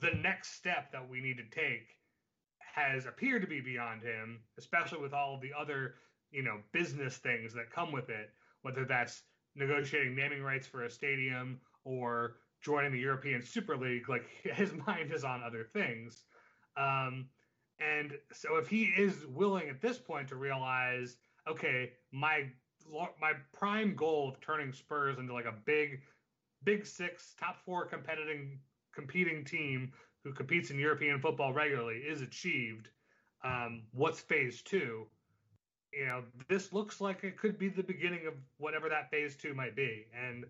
[0.00, 1.96] the next step that we need to take
[2.74, 5.94] has appeared to be beyond him, especially with all of the other,
[6.30, 8.30] you know, business things that come with it,
[8.62, 9.22] whether that's
[9.56, 14.08] negotiating naming rights for a stadium or joining the European Super League.
[14.08, 16.24] Like his mind is on other things.
[16.76, 17.26] Um,
[17.80, 21.16] and so if he is willing at this point to realize,
[21.48, 22.44] okay, my
[23.20, 26.02] my prime goal of turning Spurs into like a big,
[26.62, 28.60] big six, top four competing
[28.94, 29.92] competing team
[30.24, 32.88] who competes in European football regularly is achieved.
[33.44, 35.06] Um, what's phase two?
[35.96, 39.54] You know, this looks like it could be the beginning of whatever that phase two
[39.54, 40.44] might be, and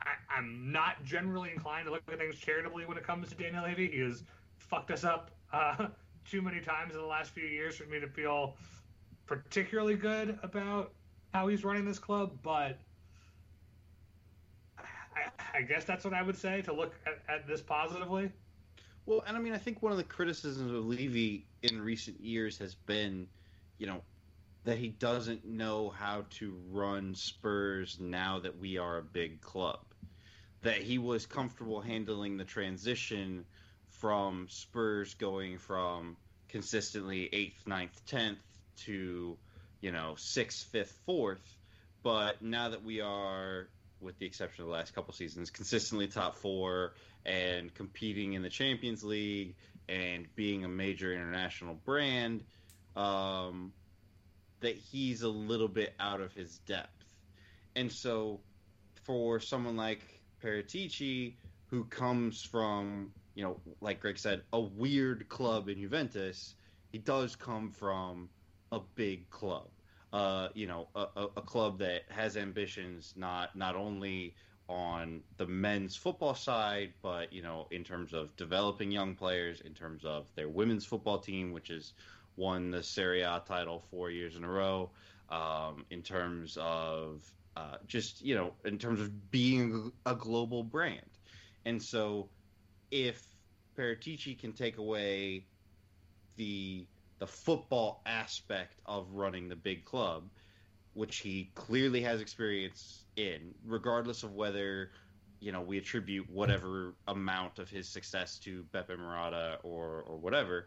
[0.00, 3.62] I, am not generally inclined to look at things charitably when it comes to Daniel
[3.62, 3.88] Levy.
[3.88, 4.24] He has
[4.58, 5.86] fucked us up uh,
[6.28, 8.56] too many times in the last few years for me to feel
[9.26, 10.92] particularly good about
[11.32, 12.78] how he's running this club, but
[14.78, 18.30] I, I guess that's what I would say to look at, at, this positively.
[19.06, 22.58] Well, and I mean, I think one of the criticisms of Levy in recent years
[22.58, 23.26] has been,
[23.82, 24.00] you know,
[24.62, 29.80] that he doesn't know how to run Spurs now that we are a big club.
[30.62, 33.44] That he was comfortable handling the transition
[33.88, 36.16] from Spurs going from
[36.48, 38.38] consistently eighth, ninth, tenth
[38.84, 39.36] to,
[39.80, 41.56] you know, sixth, fifth, fourth.
[42.04, 43.66] But now that we are,
[44.00, 46.94] with the exception of the last couple seasons, consistently top four
[47.26, 49.56] and competing in the Champions League
[49.88, 52.44] and being a major international brand,
[52.96, 53.72] um,
[54.60, 57.04] that he's a little bit out of his depth.
[57.74, 58.40] And so
[59.04, 61.34] for someone like Paratici,
[61.66, 66.54] who comes from, you know, like Greg said, a weird club in Juventus,
[66.90, 68.28] he does come from
[68.70, 69.68] a big club.
[70.12, 71.06] Uh, you know, a,
[71.38, 74.34] a, club that has ambitions not not only
[74.68, 79.72] on the men's football side, but you know, in terms of developing young players, in
[79.72, 81.94] terms of their women's football team, which has
[82.36, 84.90] won the Serie A title four years in a row,
[85.28, 87.22] um, in terms of
[87.56, 91.18] uh, just you know, in terms of being a global brand,
[91.64, 92.28] and so
[92.90, 93.24] if
[93.76, 95.46] Paratici can take away
[96.36, 96.86] the
[97.18, 100.24] the football aspect of running the big club,
[100.94, 104.90] which he clearly has experience in, regardless of whether
[105.40, 110.66] you know we attribute whatever amount of his success to Beppe Marotta or or whatever.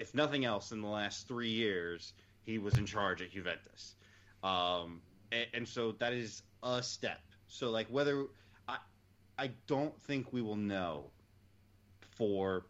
[0.00, 3.96] If nothing else, in the last three years, he was in charge at Juventus,
[4.42, 7.20] um, and, and so that is a step.
[7.48, 8.24] So like whether
[8.66, 8.78] I
[9.38, 11.10] I don't think we will know
[12.00, 12.66] for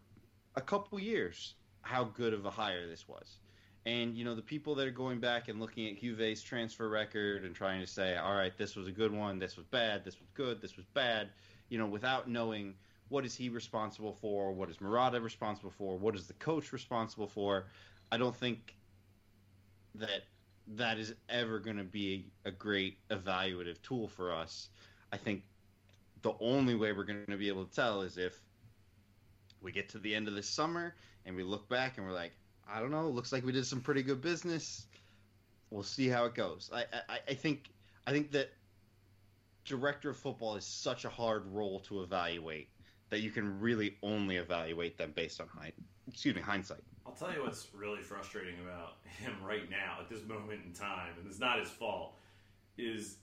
[0.55, 3.37] a couple years how good of a hire this was.
[3.85, 7.45] And you know the people that are going back and looking at Juve's transfer record
[7.45, 10.19] and trying to say, all right, this was a good one, this was bad, this
[10.19, 11.29] was good, this was bad,
[11.69, 12.75] you know, without knowing
[13.11, 17.27] what is he responsible for, what is Marotta responsible for, what is the coach responsible
[17.27, 17.65] for,
[18.09, 18.73] I don't think
[19.95, 20.23] that
[20.75, 24.69] that is ever going to be a great evaluative tool for us.
[25.11, 25.43] I think
[26.21, 28.39] the only way we're going to be able to tell is if
[29.61, 30.95] we get to the end of the summer
[31.25, 32.31] and we look back and we're like,
[32.65, 34.87] I don't know, looks like we did some pretty good business.
[35.69, 36.69] We'll see how it goes.
[36.73, 37.71] I, I, I think
[38.07, 38.53] I think that
[39.65, 42.69] director of football is such a hard role to evaluate
[43.11, 45.73] that you can really only evaluate them based on hind,
[46.07, 46.81] excuse me, hindsight.
[47.05, 51.11] I'll tell you what's really frustrating about him right now at this moment in time,
[51.19, 52.15] and it's not his fault,
[52.77, 53.17] is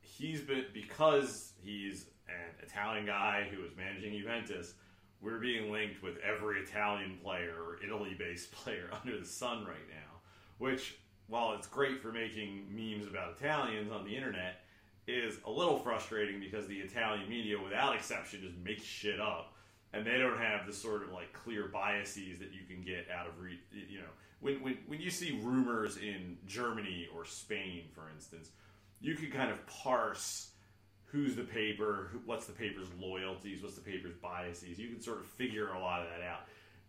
[0.00, 4.74] he's been because he's an Italian guy who was managing Juventus
[5.22, 9.88] we're being linked with every Italian player or Italy based player under the sun right
[9.88, 10.20] now,
[10.58, 14.61] which, while it's great for making memes about Italians on the internet,
[15.06, 19.54] is a little frustrating because the Italian media, without exception, just makes shit up.
[19.92, 23.26] And they don't have the sort of like clear biases that you can get out
[23.26, 24.06] of, re- you know,
[24.40, 28.50] when, when, when you see rumors in Germany or Spain, for instance,
[29.00, 30.52] you can kind of parse
[31.12, 34.78] who's the paper, what's the paper's loyalties, what's the paper's biases.
[34.78, 36.46] You can sort of figure a lot of that out.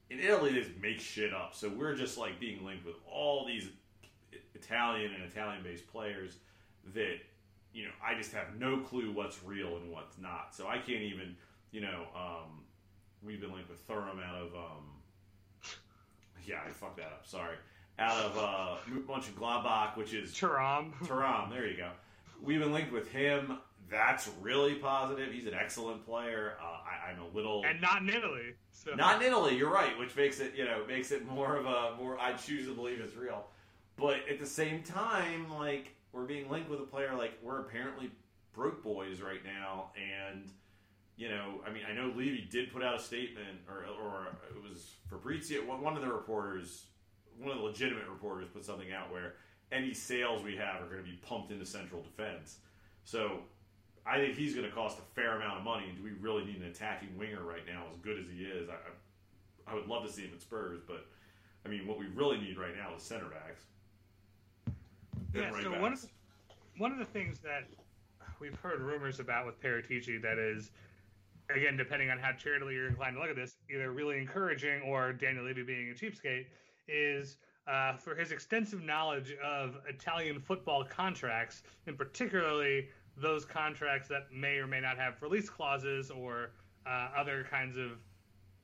[0.10, 1.54] In Italy, they just make shit up.
[1.54, 3.68] So we're just like being linked with all these
[4.56, 6.38] Italian and Italian-based players
[6.94, 7.18] that
[7.74, 10.56] you know I just have no clue what's real and what's not.
[10.56, 11.36] So I can't even
[11.72, 12.64] you know um,
[13.24, 14.86] we've been linked with Thuram out of um,
[16.46, 17.26] yeah I fucked that up.
[17.26, 17.56] Sorry,
[18.00, 18.76] out of uh,
[19.08, 20.94] Mönchengladbach, which is Turam.
[21.06, 21.90] Taram, there you go.
[22.42, 23.58] We've been linked with him.
[23.90, 25.32] That's really positive.
[25.32, 26.54] He's an excellent player.
[26.62, 28.54] Uh, I, I'm a little and not in Italy.
[28.72, 28.96] So.
[28.96, 29.56] not in Italy.
[29.56, 32.20] You're right, which makes it you know makes it more of a more.
[32.20, 33.46] I choose to believe it's real,
[33.98, 38.12] but at the same time, like we're being linked with a player like we're apparently
[38.54, 40.50] broke boys right now, and
[41.18, 44.62] you know, I mean, I know Levy did put out a statement, or or it
[44.62, 46.86] was Fabrizio, one of the reporters,
[47.40, 49.34] one of the legitimate reporters, put something out where
[49.72, 52.58] any sales we have are going to be pumped into central defense.
[53.04, 53.40] So
[54.06, 55.86] I think he's going to cost a fair amount of money.
[55.96, 58.70] Do we really need an attacking winger right now, as good as he is?
[58.70, 61.06] I, I would love to see him at Spurs, but
[61.66, 63.64] I mean, what we really need right now is center backs.
[65.34, 65.82] Yeah, right so backs.
[65.82, 66.08] one of, the,
[66.78, 67.68] one of the things that
[68.40, 70.72] we've heard rumors about with Paratici that is,
[71.50, 75.14] again, depending on how charitably you're inclined to look at this, either really encouraging or
[75.14, 76.46] Daniel Levy being a cheapskate,
[76.88, 84.32] is uh, for his extensive knowledge of Italian football contracts, and particularly those contracts that
[84.32, 86.52] may or may not have release clauses or
[86.86, 87.92] uh, other kinds of,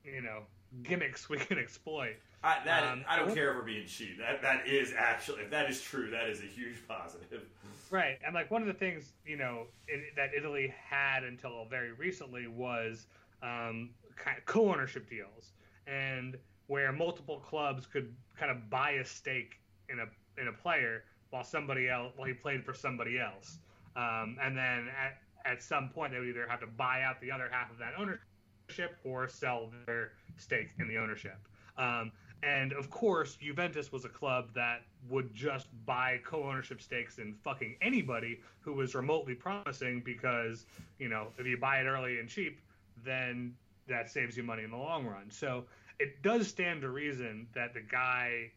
[0.04, 0.42] you know,
[0.82, 2.16] gimmicks we can exploit.
[2.42, 4.18] I, that, Um, I don't care for being cheap.
[4.18, 7.42] That that is actually, if that is true, that is a huge positive.
[7.90, 11.92] Right, and like one of the things you know in, that Italy had until very
[11.92, 13.06] recently was
[13.42, 15.52] um, kind of co-ownership deals,
[15.86, 16.38] and
[16.68, 20.06] where multiple clubs could kind of buy a stake in a
[20.40, 23.58] in a player while somebody else while he played for somebody else,
[23.96, 27.30] um, and then at at some point they would either have to buy out the
[27.30, 31.36] other half of that ownership or sell their stake in the ownership.
[31.76, 32.12] Um,
[32.42, 37.76] and of course, Juventus was a club that would just buy co-ownership stakes in fucking
[37.82, 40.64] anybody who was remotely promising because,
[40.98, 42.60] you know, if you buy it early and cheap,
[43.04, 43.54] then
[43.88, 45.30] that saves you money in the long run.
[45.30, 45.64] So
[45.98, 48.50] it does stand to reason that the guy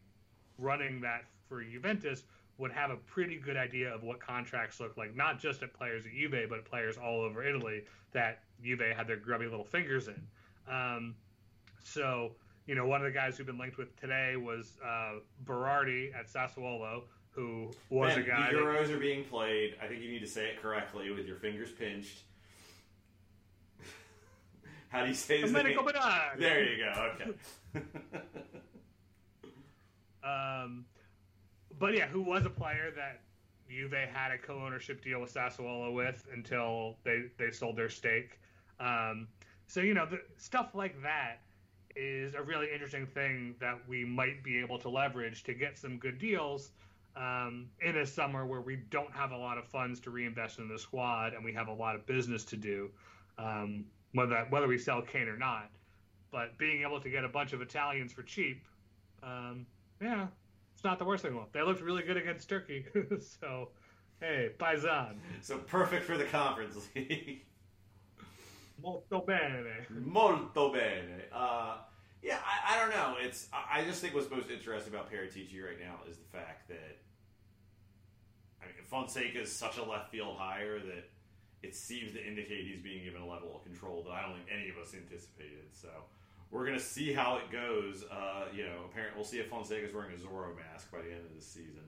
[0.58, 2.24] running that for Juventus
[2.58, 6.06] would have a pretty good idea of what contracts look like, not just at players
[6.06, 10.08] at Juve, but at players all over Italy that Juve had their grubby little fingers
[10.08, 10.22] in.
[10.72, 11.16] Um,
[11.84, 12.32] so,
[12.66, 16.28] you know, one of the guys who've been linked with today was uh, Berardi at
[16.28, 18.52] Sassuolo, who was Ben, a guy.
[18.52, 19.76] the that- Euros are being played.
[19.82, 22.20] I think you need to say it correctly with your fingers pinched.
[24.90, 25.64] How do you say his name?
[25.64, 26.40] Domenico Berardi.
[26.40, 27.12] There you go.
[27.16, 27.86] Okay.
[30.24, 30.86] Um,
[31.80, 33.22] but yeah, who was a player that
[33.70, 38.40] Juve had a co-ownership deal with Sassuolo with until they they sold their stake.
[38.80, 39.28] Um,
[39.68, 41.42] so you know, the, stuff like that
[41.96, 45.98] is a really interesting thing that we might be able to leverage to get some
[45.98, 46.72] good deals
[47.16, 50.68] um, in a summer where we don't have a lot of funds to reinvest in
[50.68, 52.90] the squad and we have a lot of business to do,
[53.38, 55.70] um, whether whether we sell Kane or not.
[56.32, 58.64] But being able to get a bunch of Italians for cheap,
[59.22, 59.68] um,
[60.02, 60.28] yeah,
[60.74, 61.40] it's not the worst thing.
[61.52, 62.86] They looked really good against Turkey,
[63.40, 63.70] so
[64.20, 67.46] hey, Paisan, so perfect for the Conference League.
[68.84, 69.88] molto bene.
[69.90, 71.24] Molto bene.
[71.32, 71.78] Uh,
[72.22, 73.16] yeah, I, I don't know.
[73.20, 76.68] It's I, I just think what's most interesting about Paratici right now is the fact
[76.68, 76.98] that
[78.62, 81.10] I mean Fonseca is such a left field hire that
[81.64, 84.48] it seems to indicate he's being given a level of control that I don't think
[84.54, 85.72] any of us anticipated.
[85.72, 85.90] So
[86.52, 88.04] we're gonna see how it goes.
[88.12, 91.26] Uh, you know, apparently we'll see if Fonseca's wearing a Zorro mask by the end
[91.26, 91.84] of the season.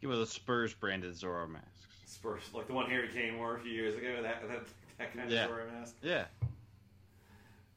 [0.00, 1.91] Give me the Spurs branded Zorro masks.
[2.12, 4.60] Spurs, like the one Harry Kane wore a few years ago, that that,
[4.98, 5.46] that kind of Yeah.
[5.48, 5.94] Zorro mask.
[6.02, 6.24] Yeah.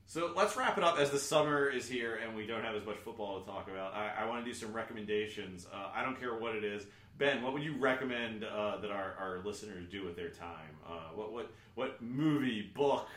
[0.07, 2.86] So let's wrap it up as the summer is here and we don't have as
[2.86, 3.93] much football to talk about.
[3.95, 5.65] I, I want to do some recommendations.
[5.73, 6.86] Uh, I don't care what it is.
[7.17, 10.77] Ben, what would you recommend uh, that our, our listeners do with their time?
[10.86, 13.07] Uh, what what what movie, book,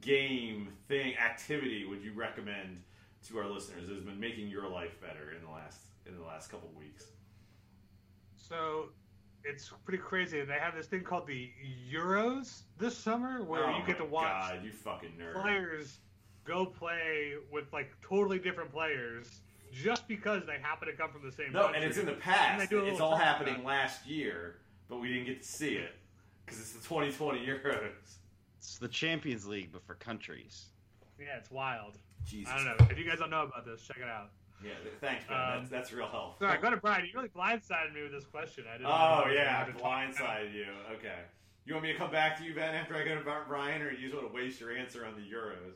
[0.00, 2.82] game, thing, activity would you recommend
[3.28, 6.24] to our listeners that has been making your life better in the last in the
[6.24, 7.04] last couple of weeks?
[8.36, 8.90] So
[9.44, 10.40] it's pretty crazy.
[10.40, 11.50] And They have this thing called the
[11.92, 15.40] Euros this summer, where oh you get to watch God, you fucking nerd.
[15.42, 15.98] players
[16.44, 19.40] go play with like totally different players
[19.72, 21.52] just because they happen to come from the same.
[21.52, 21.80] No, country.
[21.80, 22.58] and it's in the And past.
[22.70, 24.56] they do It's all happening about last year,
[24.88, 25.92] but we didn't get to see it
[26.44, 27.90] because it's the 2020 Euros.
[28.58, 30.66] It's the Champions League, but for countries.
[31.18, 31.98] Yeah, it's wild.
[32.24, 32.52] Jesus.
[32.52, 33.82] I don't know if you guys don't know about this.
[33.86, 34.30] Check it out.
[34.62, 35.36] Yeah, thanks, Ben.
[35.36, 36.38] Um, that's, that's real help.
[36.38, 37.04] Sorry, go to Brian.
[37.04, 38.64] You really blindsided me with this question.
[38.68, 38.86] I didn't.
[38.86, 40.66] Oh know yeah, how to blindsided you.
[40.94, 41.18] Okay.
[41.66, 43.90] You want me to come back to you, Ben, after I go to Brian, or
[43.90, 45.74] you just want to waste your answer on the Euros?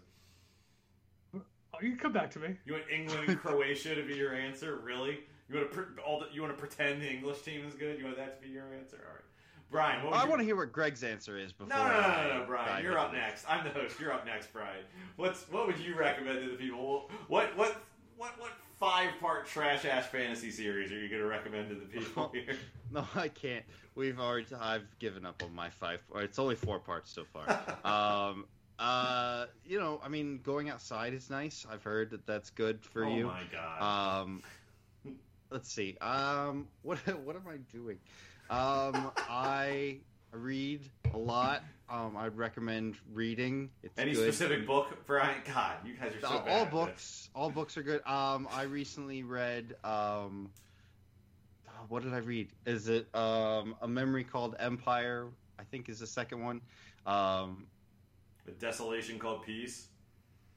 [1.34, 2.56] Oh, you can come back to me.
[2.64, 4.76] You want England and Croatia to be your answer?
[4.82, 5.20] Really?
[5.48, 7.98] You want to pre- all the, you want to pretend the English team is good?
[7.98, 8.98] You want that to be your answer?
[9.06, 9.22] All right,
[9.70, 10.04] Brian.
[10.04, 11.68] What I you- want to hear what Greg's answer is before.
[11.68, 12.68] No, no, no, I no, no, Brian.
[12.68, 13.44] dive You're up next.
[13.48, 13.98] I'm the host.
[14.00, 14.84] You're up next, Brian.
[15.16, 17.10] What's what would you recommend to the people?
[17.28, 17.76] What what
[18.16, 21.86] what what five part trash ass fantasy series are you going to recommend to the
[21.86, 22.56] people here?
[22.90, 23.64] No, I can't.
[23.94, 24.46] We've already.
[24.58, 26.02] I've given up on my five.
[26.10, 27.48] Or it's only four parts so far.
[28.30, 28.46] um,
[28.78, 31.66] uh, you know, I mean, going outside is nice.
[31.70, 33.24] I've heard that that's good for oh you.
[33.24, 34.22] Oh my god.
[34.22, 34.42] Um,
[35.50, 35.96] let's see.
[36.00, 37.98] Um, what what am I doing?
[38.50, 39.98] Um, I
[40.32, 41.62] read a lot.
[41.90, 43.70] Um, I'd recommend reading.
[43.82, 44.22] It's Any good.
[44.34, 45.40] specific book, Brian?
[45.46, 46.48] God, you guys are so all, bad.
[46.58, 47.30] all books.
[47.34, 48.06] All books are good.
[48.06, 49.74] Um, I recently read.
[49.84, 50.50] Um,
[51.66, 52.50] uh, what did I read?
[52.66, 55.28] Is it um a memory called Empire?
[55.58, 56.60] I think is the second one.
[57.06, 57.66] Um,
[58.46, 59.88] A desolation called peace.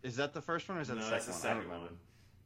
[0.03, 1.47] is that the first one or is that no, the that's second the one?
[1.47, 1.93] I don't second remember.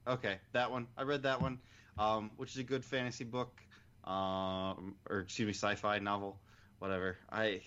[0.05, 0.13] one.
[0.15, 0.87] Okay, that one.
[0.95, 1.57] I read that one,
[1.97, 3.59] um, which is a good fantasy book,
[4.03, 6.37] um, or excuse me, sci-fi novel,
[6.77, 7.17] whatever.
[7.31, 7.61] I,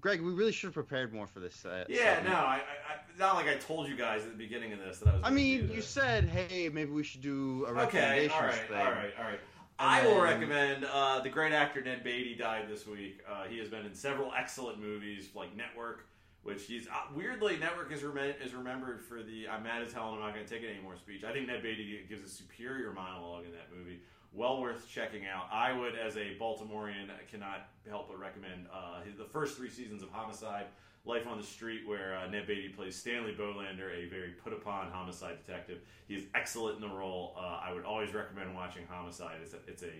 [0.00, 1.64] Greg, we really should have prepared more for this.
[1.64, 2.34] Uh, Yeah, segment.
[2.34, 5.08] no, I, I, not like I told you guys at the beginning of this that
[5.08, 5.20] I was.
[5.24, 8.30] I mean, you said, hey, maybe we should do a recommendation.
[8.30, 8.76] Okay, all right, thing.
[8.76, 9.40] all right, all right.
[9.78, 13.20] And I will then- recommend uh, the great actor Ned Beatty died this week.
[13.28, 16.06] Uh, he has been in several excellent movies like Network,
[16.42, 20.08] which he's uh, weirdly Network is, rem- is remembered for the "I'm mad as hell
[20.08, 21.24] and I'm not going to take it anymore" speech.
[21.24, 24.00] I think Ned Beatty gives a superior monologue in that movie.
[24.34, 25.46] Well worth checking out.
[25.52, 30.02] I would, as a Baltimorean, cannot help but recommend uh, his, the first three seasons
[30.02, 30.66] of Homicide.
[31.06, 34.90] Life on the Street, where uh, Ned Beatty plays Stanley Bolander, a very put upon
[34.90, 35.80] homicide detective.
[36.08, 37.34] He is excellent in the role.
[37.36, 39.36] Uh, I would always recommend watching Homicide.
[39.42, 39.92] It's a, it's a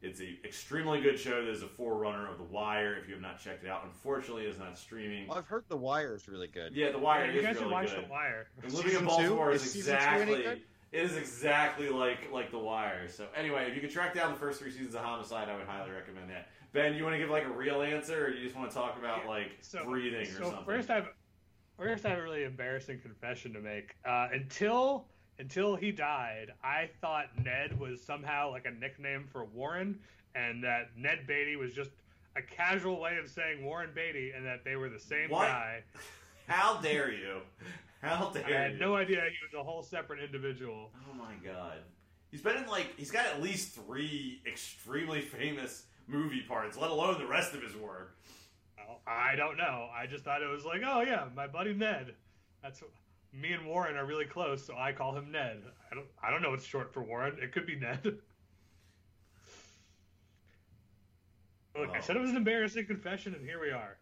[0.00, 2.96] it's a extremely good show that is a forerunner of The Wire.
[2.96, 5.28] If you have not checked it out, unfortunately, it's not streaming.
[5.30, 6.72] I've heard The Wire is really good.
[6.74, 8.04] Yeah, The Wire Yeah, you is guys should really watch good.
[8.04, 8.46] The Wire.
[8.62, 9.42] And living Season in two?
[9.50, 10.62] Is, Is season two any exactly good?
[10.94, 13.08] It is exactly like like The Wire.
[13.08, 15.66] So anyway, if you can track down the first three seasons of Homicide, I would
[15.66, 16.48] highly recommend that.
[16.72, 18.96] Ben, you want to give like a real answer, or you just want to talk
[18.98, 20.64] about like So- breathing or so something?
[20.64, 21.08] first I've
[21.76, 23.96] first I have a really embarrassing confession to make.
[24.04, 25.06] Uh, until
[25.40, 29.98] until he died, I thought Ned was somehow like a nickname for Warren,
[30.36, 31.90] and that Ned Beatty was just
[32.36, 35.48] a casual way of saying Warren Beatty, and that they were the same What?
[35.48, 35.82] guy.
[36.46, 37.40] How dare you?
[38.04, 38.78] How dare I had you?
[38.78, 40.92] no idea he was a whole separate individual.
[41.10, 41.78] Oh my god.
[42.30, 47.18] He's been in like he's got at least three extremely famous movie parts, let alone
[47.18, 48.16] the rest of his work.
[48.78, 49.88] Oh, I don't know.
[49.96, 52.14] I just thought it was like, oh yeah, my buddy Ned.
[52.62, 52.82] That's
[53.32, 55.62] me and Warren are really close, so I call him Ned.
[55.90, 56.06] I don't.
[56.22, 57.36] I don't know what's short for Warren.
[57.40, 58.00] It could be Ned.
[61.76, 62.00] Look, I Oh.
[62.00, 63.96] said it was an embarrassing confession, and here we are.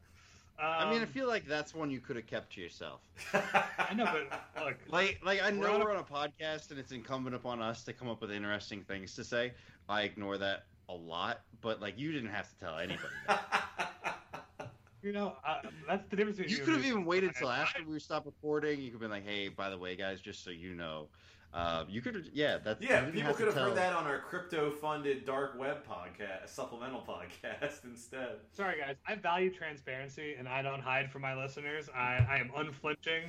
[0.59, 3.01] Um, I mean, I feel like that's one you could have kept to yourself.
[3.35, 6.71] I know, but look, Like, like I We're know on a- we're on a podcast
[6.71, 9.55] and it's incumbent upon us to come up with interesting things to say.
[9.89, 13.09] I ignore that a lot, but like you didn't have to tell anybody.
[13.27, 14.71] That.
[15.03, 16.39] you know, uh, that's the difference.
[16.39, 18.79] between you could have even waited till I- after we stopped recording.
[18.81, 21.09] You could have been like, "Hey, by the way, guys, just so you know."
[21.55, 24.07] Uh, you could, have yeah, that's yeah, people have could to have heard that on
[24.07, 28.37] our crypto-funded dark web podcast, supplemental podcast instead.
[28.53, 28.97] Sorry, guys.
[29.07, 31.91] I value transparency, and I don't hide from my listeners.
[31.95, 33.25] I, I am unflinching,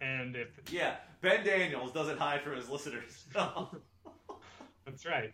[0.00, 5.30] and if Yeah, Ben Daniels doesn't hide from his listeners that's right,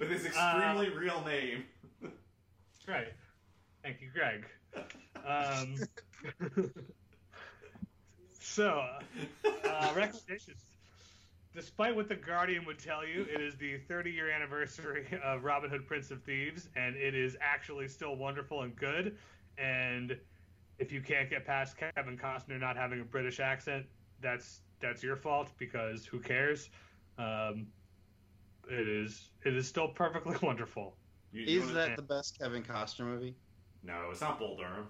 [0.00, 1.64] with his extremely real name.
[2.02, 3.12] that's right.
[3.84, 4.44] Thank you, Greg.
[5.24, 5.76] Um,
[8.40, 8.82] so,
[9.44, 10.64] uh, recommendations.
[11.54, 15.70] Despite what the Guardian would tell you, it is the 30 year anniversary of Robin
[15.70, 19.16] Hood Prince of Thieves, and it is actually still wonderful and good.
[19.56, 20.16] And
[20.78, 23.86] if you can't get past Kevin Costner not having a British accent,
[24.20, 26.70] that's that's your fault because who cares?
[27.18, 27.66] Um,
[28.70, 30.96] it is it is still perfectly wonderful.
[31.32, 33.34] You- you Is wanna- that the best Kevin Costner movie?
[33.82, 34.86] No, it's not Bull Durham.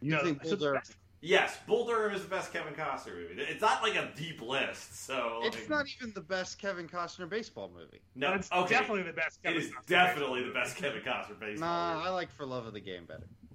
[0.00, 2.74] You No, think so Bull the Durham- best- Yes, Bull Durham is the best Kevin
[2.74, 3.40] Costner movie.
[3.40, 7.70] It's not like a deep list, so It's not even the best Kevin Costner baseball
[7.74, 8.02] movie.
[8.14, 8.74] No, it's okay.
[8.74, 9.38] definitely the best.
[9.42, 11.66] It Kevin is Costner definitely baseball the best Kevin Costner baseball.
[11.66, 12.08] Nah, movie.
[12.08, 13.26] I like For Love of the Game better.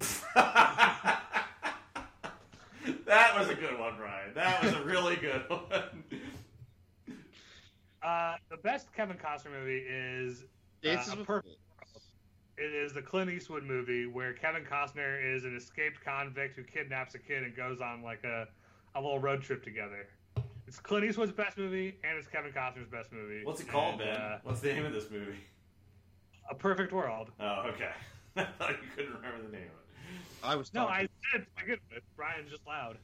[3.06, 4.34] that was a good one, Brian.
[4.34, 6.04] That was a really good one.
[8.02, 10.44] Uh, the best Kevin Costner movie is
[10.82, 11.58] Dances uh, with per- Wolves.
[12.60, 17.14] It is the Clint Eastwood movie where Kevin Costner is an escaped convict who kidnaps
[17.14, 18.46] a kid and goes on like a,
[18.94, 20.06] a little road trip together.
[20.66, 23.44] It's Clint Eastwood's best movie and it's Kevin Costner's best movie.
[23.44, 24.16] What's it called, And, Ben?
[24.20, 25.38] uh, What's the name of this movie?
[26.50, 27.30] a Perfect World.
[27.40, 27.90] Oh, okay.
[28.36, 30.44] I thought you couldn't remember the name of it.
[30.44, 31.06] I was No, talking.
[31.06, 32.02] I said to begin with.
[32.16, 32.98] Brian's just loud.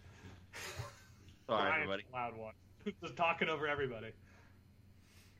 [1.46, 2.02] Sorry, Brian's everybody.
[2.12, 2.52] loud one.
[3.02, 4.08] just talking over everybody.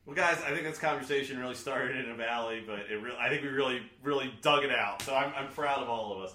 [0.07, 3.27] Well, guys, I think this conversation really started in a valley, but it really, I
[3.27, 5.01] think we really, really dug it out.
[5.01, 6.31] So I'm, I'm proud of all of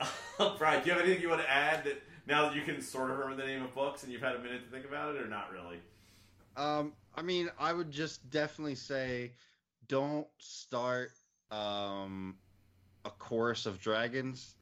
[0.00, 0.58] us.
[0.58, 3.12] Brian, do you have anything you want to add that now that you can sort
[3.12, 5.22] of remember the name of books and you've had a minute to think about it,
[5.22, 5.78] or not really?
[6.56, 9.30] Um, I mean, I would just definitely say,
[9.86, 11.12] don't start
[11.52, 12.34] um,
[13.04, 14.56] a chorus of dragons,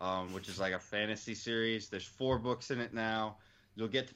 [0.00, 1.88] um, which is like a fantasy series.
[1.88, 3.36] There's four books in it now.
[3.76, 4.14] You'll get to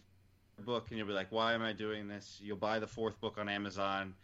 [0.64, 2.38] book and you'll be like, why am I doing this?
[2.42, 4.14] You'll buy the fourth book on Amazon.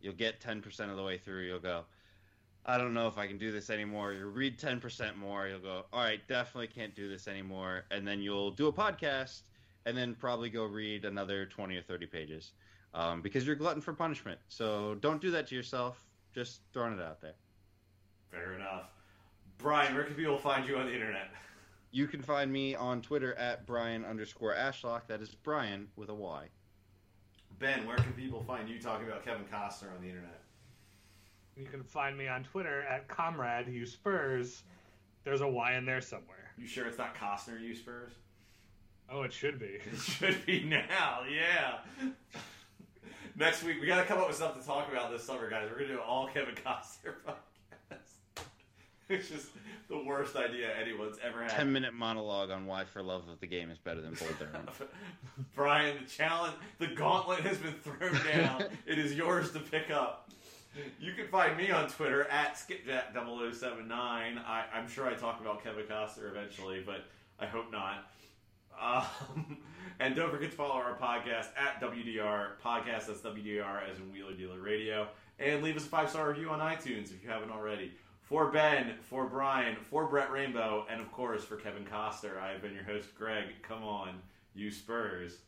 [0.00, 1.42] You'll get 10% of the way through.
[1.42, 1.84] You'll go,
[2.64, 4.12] I don't know if I can do this anymore.
[4.12, 5.48] You'll read 10% more.
[5.48, 7.84] You'll go, all right, definitely can't do this anymore.
[7.90, 9.42] And then you'll do a podcast
[9.86, 12.52] and then probably go read another 20 or 30 pages
[12.94, 14.38] um, because you're glutton for punishment.
[14.48, 16.04] So don't do that to yourself.
[16.34, 17.34] Just throwing it out there.
[18.30, 18.90] Fair enough.
[19.56, 21.28] Brian, where can people find you on the internet?
[21.90, 25.06] You can find me on Twitter at Brian underscore Ashlock.
[25.06, 26.48] That is Brian with a Y.
[27.58, 30.42] Ben, where can people find you talking about Kevin Costner on the internet?
[31.56, 34.62] You can find me on Twitter at Comrade You Spurs.
[35.24, 36.52] There's a Y in there somewhere.
[36.56, 38.12] You sure it's not Costner, you Spurs?
[39.10, 39.78] Oh, it should be.
[39.92, 41.78] It should be now, yeah.
[43.36, 45.68] Next week, we got to come up with something to talk about this summer, guys.
[45.70, 47.47] We're going to do all Kevin Costner podcast.
[49.14, 49.48] It's just
[49.88, 51.50] the worst idea anyone's ever had.
[51.50, 54.68] 10 minute monologue on why For Love of the Game is better than Bull Durham.
[55.54, 58.64] Brian, the challenge, the gauntlet has been thrown down.
[58.86, 60.30] it is yours to pick up.
[61.00, 63.90] You can find me on Twitter at skipjack0079.
[63.90, 67.06] I, I'm sure I talk about Kevin Costner eventually, but
[67.40, 68.10] I hope not.
[68.80, 69.56] Um,
[70.00, 73.06] and don't forget to follow our podcast at WDR Podcast.
[73.06, 75.08] That's WDR as in Wheeler Dealer Radio.
[75.38, 77.92] And leave us a five star review on iTunes if you haven't already.
[78.28, 82.60] For Ben, for Brian, for Brett Rainbow, and of course for Kevin Costner, I have
[82.60, 83.46] been your host, Greg.
[83.62, 84.20] Come on,
[84.54, 85.38] you Spurs.